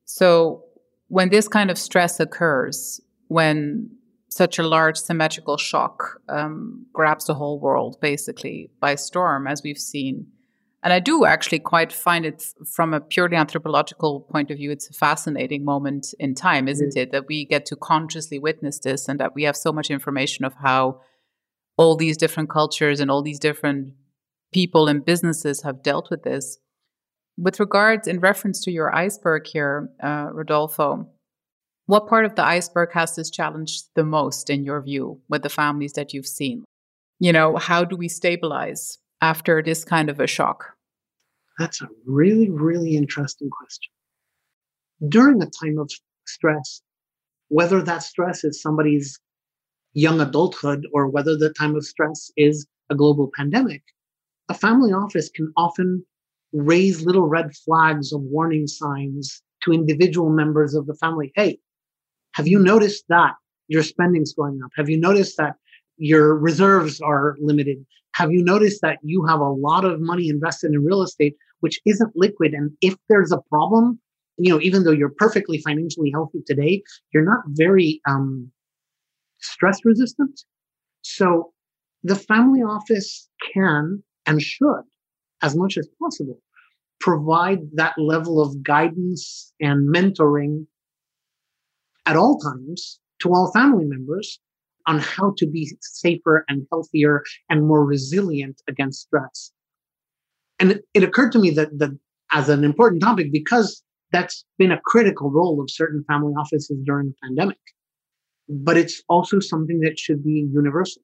so, 0.03 0.65
when 1.07 1.29
this 1.29 1.47
kind 1.47 1.71
of 1.71 1.77
stress 1.77 2.19
occurs, 2.19 2.99
when 3.27 3.89
such 4.29 4.57
a 4.57 4.67
large 4.67 4.97
symmetrical 4.97 5.57
shock 5.57 6.19
um, 6.27 6.87
grabs 6.91 7.25
the 7.25 7.35
whole 7.35 7.59
world 7.59 7.97
basically 8.01 8.71
by 8.81 8.95
storm, 8.95 9.47
as 9.47 9.61
we've 9.63 9.77
seen. 9.93 10.25
And 10.81 10.91
I 10.91 10.99
do 10.99 11.23
actually 11.23 11.59
quite 11.59 11.93
find 11.93 12.25
it 12.25 12.43
from 12.75 12.93
a 12.93 12.99
purely 12.99 13.37
anthropological 13.37 14.21
point 14.21 14.51
of 14.51 14.57
view, 14.57 14.71
it's 14.71 14.89
a 14.89 14.93
fascinating 14.93 15.63
moment 15.63 16.13
in 16.19 16.35
time, 16.35 16.67
isn't 16.67 16.89
mm-hmm. 16.89 16.99
it? 16.99 17.11
That 17.11 17.27
we 17.27 17.45
get 17.45 17.65
to 17.67 17.77
consciously 17.77 18.37
witness 18.37 18.79
this 18.79 19.07
and 19.07 19.17
that 19.19 19.33
we 19.33 19.43
have 19.43 19.55
so 19.55 19.71
much 19.71 19.89
information 19.89 20.43
of 20.43 20.55
how 20.55 20.99
all 21.77 21.95
these 21.95 22.17
different 22.17 22.49
cultures 22.49 22.99
and 22.99 23.09
all 23.09 23.21
these 23.21 23.39
different 23.39 23.93
people 24.53 24.87
and 24.87 25.05
businesses 25.05 25.63
have 25.63 25.83
dealt 25.83 26.09
with 26.09 26.23
this. 26.23 26.57
With 27.37 27.59
regards, 27.59 28.07
in 28.07 28.19
reference 28.19 28.61
to 28.61 28.71
your 28.71 28.95
iceberg 28.95 29.47
here, 29.47 29.89
uh, 30.01 30.29
Rodolfo, 30.31 31.09
what 31.87 32.07
part 32.07 32.25
of 32.25 32.35
the 32.35 32.45
iceberg 32.45 32.93
has 32.93 33.15
this 33.15 33.29
challenged 33.29 33.85
the 33.95 34.03
most, 34.03 34.49
in 34.49 34.63
your 34.63 34.81
view, 34.81 35.19
with 35.29 35.41
the 35.41 35.49
families 35.49 35.93
that 35.93 36.13
you've 36.13 36.27
seen? 36.27 36.63
You 37.19 37.33
know, 37.33 37.57
how 37.57 37.83
do 37.83 37.95
we 37.95 38.07
stabilize 38.07 38.99
after 39.21 39.61
this 39.61 39.83
kind 39.83 40.09
of 40.09 40.19
a 40.19 40.27
shock? 40.27 40.65
That's 41.59 41.81
a 41.81 41.87
really, 42.05 42.49
really 42.49 42.95
interesting 42.95 43.49
question. 43.49 43.91
During 45.09 45.41
a 45.41 45.47
time 45.47 45.77
of 45.79 45.89
stress, 46.25 46.81
whether 47.49 47.81
that 47.81 48.03
stress 48.03 48.43
is 48.43 48.61
somebody's 48.61 49.19
young 49.93 50.19
adulthood 50.19 50.87
or 50.93 51.07
whether 51.07 51.37
the 51.37 51.53
time 51.53 51.75
of 51.75 51.85
stress 51.85 52.31
is 52.37 52.65
a 52.89 52.95
global 52.95 53.29
pandemic, 53.35 53.83
a 54.49 54.53
family 54.53 54.91
office 54.91 55.29
can 55.29 55.51
often 55.55 56.05
raise 56.51 57.05
little 57.05 57.27
red 57.27 57.55
flags 57.55 58.13
of 58.13 58.21
warning 58.21 58.67
signs 58.67 59.41
to 59.63 59.71
individual 59.71 60.29
members 60.29 60.75
of 60.75 60.85
the 60.85 60.95
family. 60.95 61.31
Hey, 61.35 61.59
have 62.33 62.47
you 62.47 62.59
noticed 62.59 63.05
that 63.09 63.33
your 63.67 63.83
spending's 63.83 64.33
going 64.33 64.59
up? 64.63 64.71
Have 64.75 64.89
you 64.89 64.97
noticed 64.97 65.37
that 65.37 65.55
your 65.97 66.35
reserves 66.37 66.99
are 67.01 67.35
limited? 67.39 67.85
Have 68.15 68.31
you 68.31 68.43
noticed 68.43 68.81
that 68.81 68.99
you 69.03 69.25
have 69.25 69.39
a 69.39 69.49
lot 69.49 69.85
of 69.85 69.99
money 69.99 70.29
invested 70.29 70.71
in 70.73 70.83
real 70.83 71.01
estate, 71.01 71.35
which 71.61 71.79
isn't 71.85 72.11
liquid? 72.15 72.53
And 72.53 72.71
if 72.81 72.95
there's 73.09 73.31
a 73.31 73.41
problem, 73.49 73.99
you 74.37 74.51
know, 74.51 74.59
even 74.61 74.83
though 74.83 74.91
you're 74.91 75.13
perfectly 75.17 75.59
financially 75.59 76.11
healthy 76.11 76.41
today, 76.45 76.83
you're 77.13 77.25
not 77.25 77.43
very 77.47 78.01
um, 78.07 78.51
stress 79.43 79.79
resistant. 79.83 80.41
So 81.01 81.53
the 82.03 82.15
family 82.15 82.61
office 82.61 83.29
can 83.53 84.03
and 84.25 84.41
should, 84.41 84.83
as 85.41 85.55
much 85.55 85.77
as 85.77 85.87
possible, 86.01 86.39
provide 86.99 87.59
that 87.73 87.93
level 87.97 88.41
of 88.41 88.63
guidance 88.63 89.53
and 89.59 89.93
mentoring 89.93 90.65
at 92.05 92.15
all 92.15 92.37
times 92.39 92.99
to 93.21 93.29
all 93.29 93.51
family 93.51 93.85
members 93.85 94.39
on 94.87 94.99
how 94.99 95.33
to 95.37 95.47
be 95.47 95.71
safer 95.81 96.43
and 96.47 96.65
healthier 96.71 97.23
and 97.49 97.67
more 97.67 97.85
resilient 97.85 98.61
against 98.67 99.01
stress. 99.01 99.51
And 100.59 100.81
it, 100.93 101.03
occurred 101.03 101.31
to 101.33 101.39
me 101.39 101.51
that, 101.51 101.77
that 101.79 101.97
as 102.31 102.49
an 102.49 102.63
important 102.63 103.01
topic 103.01 103.31
because 103.31 103.81
that's 104.11 104.45
been 104.57 104.71
a 104.71 104.79
critical 104.85 105.31
role 105.31 105.61
of 105.61 105.69
certain 105.69 106.03
family 106.07 106.33
offices 106.33 106.77
during 106.85 107.07
the 107.07 107.15
pandemic 107.23 107.57
but 108.49 108.77
it's 108.77 109.01
also 109.09 109.39
something 109.39 109.79
that 109.81 109.99
should 109.99 110.23
be 110.23 110.47
universal. 110.53 111.01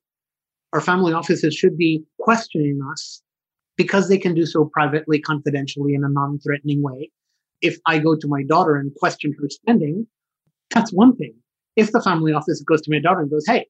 Our 0.73 0.81
family 0.81 1.13
offices 1.13 1.55
should 1.55 1.77
be 1.77 2.03
questioning 2.19 2.79
us 2.91 3.21
because 3.77 4.09
they 4.09 4.17
can 4.17 4.35
do 4.35 4.45
so 4.45 4.69
privately, 4.73 5.19
confidentially, 5.19 5.93
in 5.93 6.03
a 6.03 6.09
non 6.09 6.39
threatening 6.39 6.83
way. 6.83 7.09
If 7.61 7.77
I 7.85 7.99
go 7.99 8.15
to 8.15 8.27
my 8.27 8.43
daughter 8.43 8.75
and 8.75 8.93
question 8.95 9.33
her 9.41 9.49
spending, 9.49 10.05
that's 10.69 10.91
one 10.91 11.15
thing. 11.15 11.33
If 11.75 11.91
the 11.91 12.01
family 12.01 12.33
office 12.33 12.61
goes 12.61 12.81
to 12.81 12.91
my 12.91 12.99
daughter 12.99 13.21
and 13.21 13.31
goes, 13.31 13.45
hey, 13.47 13.67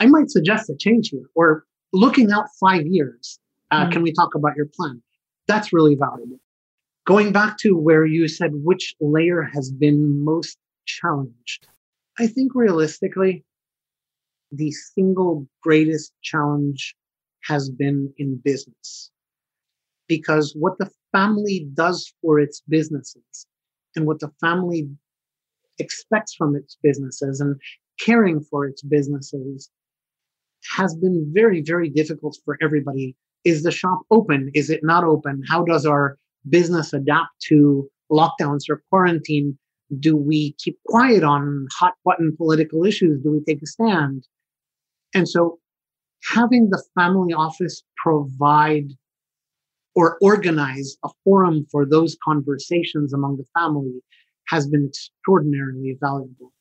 I 0.00 0.06
might 0.06 0.30
suggest 0.30 0.70
a 0.70 0.76
change 0.76 1.10
here, 1.10 1.28
or 1.34 1.64
looking 1.92 2.30
out 2.30 2.46
five 2.60 2.86
years, 2.86 3.38
uh, 3.70 3.82
mm-hmm. 3.82 3.92
can 3.92 4.02
we 4.02 4.12
talk 4.12 4.34
about 4.34 4.56
your 4.56 4.66
plan? 4.74 5.02
That's 5.48 5.72
really 5.72 5.94
valuable. 5.94 6.38
Going 7.06 7.32
back 7.32 7.56
to 7.58 7.76
where 7.76 8.04
you 8.04 8.28
said 8.28 8.50
which 8.52 8.94
layer 9.00 9.42
has 9.42 9.70
been 9.70 10.24
most 10.24 10.58
challenged. 10.86 11.68
I 12.18 12.26
think 12.26 12.52
realistically, 12.54 13.44
the 14.50 14.70
single 14.70 15.46
greatest 15.62 16.12
challenge 16.22 16.94
has 17.44 17.70
been 17.70 18.12
in 18.18 18.40
business. 18.42 19.10
Because 20.08 20.54
what 20.58 20.78
the 20.78 20.90
family 21.12 21.68
does 21.74 22.12
for 22.22 22.38
its 22.38 22.62
businesses 22.68 23.46
and 23.96 24.06
what 24.06 24.20
the 24.20 24.30
family 24.40 24.88
expects 25.78 26.34
from 26.34 26.56
its 26.56 26.76
businesses 26.82 27.40
and 27.40 27.60
caring 28.00 28.40
for 28.40 28.66
its 28.66 28.82
businesses 28.82 29.70
has 30.76 30.94
been 30.94 31.30
very, 31.34 31.60
very 31.60 31.88
difficult 31.88 32.36
for 32.44 32.56
everybody. 32.62 33.16
Is 33.44 33.62
the 33.62 33.70
shop 33.70 34.00
open? 34.10 34.50
Is 34.54 34.70
it 34.70 34.80
not 34.82 35.04
open? 35.04 35.42
How 35.48 35.64
does 35.64 35.86
our 35.86 36.18
business 36.48 36.92
adapt 36.92 37.40
to 37.48 37.88
lockdowns 38.10 38.68
or 38.68 38.82
quarantine? 38.90 39.58
Do 39.98 40.16
we 40.16 40.54
keep 40.58 40.78
quiet 40.86 41.22
on 41.22 41.68
hot 41.78 41.94
button 42.04 42.36
political 42.36 42.84
issues? 42.84 43.22
Do 43.22 43.32
we 43.32 43.40
take 43.40 43.62
a 43.62 43.66
stand? 43.66 44.26
And 45.14 45.28
so 45.28 45.58
having 46.24 46.70
the 46.70 46.82
family 46.94 47.32
office 47.32 47.82
provide 47.96 48.92
or 49.94 50.18
organize 50.20 50.96
a 51.04 51.08
forum 51.24 51.66
for 51.70 51.86
those 51.86 52.16
conversations 52.22 53.12
among 53.14 53.38
the 53.38 53.44
family 53.58 54.02
has 54.48 54.68
been 54.68 54.86
extraordinarily 54.86 55.96
valuable. 56.00 56.52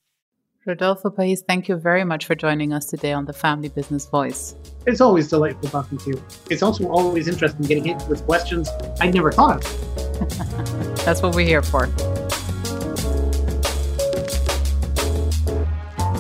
Rodolfo 0.66 1.12
Paiz, 1.12 1.42
thank 1.48 1.70
you 1.70 1.76
very 1.76 2.04
much 2.04 2.26
for 2.26 2.34
joining 2.34 2.74
us 2.74 2.86
today 2.86 3.14
on 3.14 3.26
the 3.26 3.34
Family 3.34 3.70
Business 3.70 4.08
Voice. 4.08 4.56
It's 4.88 5.00
always 5.00 5.28
delightful 5.28 5.70
talking 5.70 6.00
to 6.00 6.10
you. 6.12 6.24
It's 6.50 6.64
also 6.64 6.88
always 6.88 7.28
interesting 7.28 7.66
getting 7.68 7.84
hit 7.84 8.02
with 8.10 8.26
questions 8.26 8.68
I'd 9.00 9.14
never 9.14 9.32
thought 9.32 9.64
of. 9.64 10.96
That's 11.06 11.22
what 11.22 11.36
we're 11.36 11.46
here 11.46 11.62
for. 11.62 11.88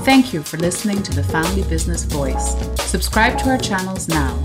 Thank 0.06 0.34
you 0.34 0.44
for 0.44 0.58
listening 0.58 1.02
to 1.02 1.14
the 1.14 1.24
Family 1.24 1.64
Business 1.64 2.04
Voice. 2.04 2.56
Subscribe 2.84 3.40
to 3.40 3.50
our 3.50 3.58
channels 3.58 4.08
now 4.08 4.36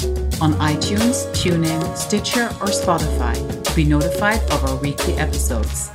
on 0.40 0.54
iTunes, 0.54 1.28
TuneIn, 1.34 1.94
Stitcher, 1.98 2.46
or 2.62 2.68
Spotify 2.68 3.62
to 3.62 3.76
be 3.76 3.84
notified 3.84 4.40
of 4.52 4.64
our 4.64 4.76
weekly 4.76 5.16
episodes. 5.16 5.90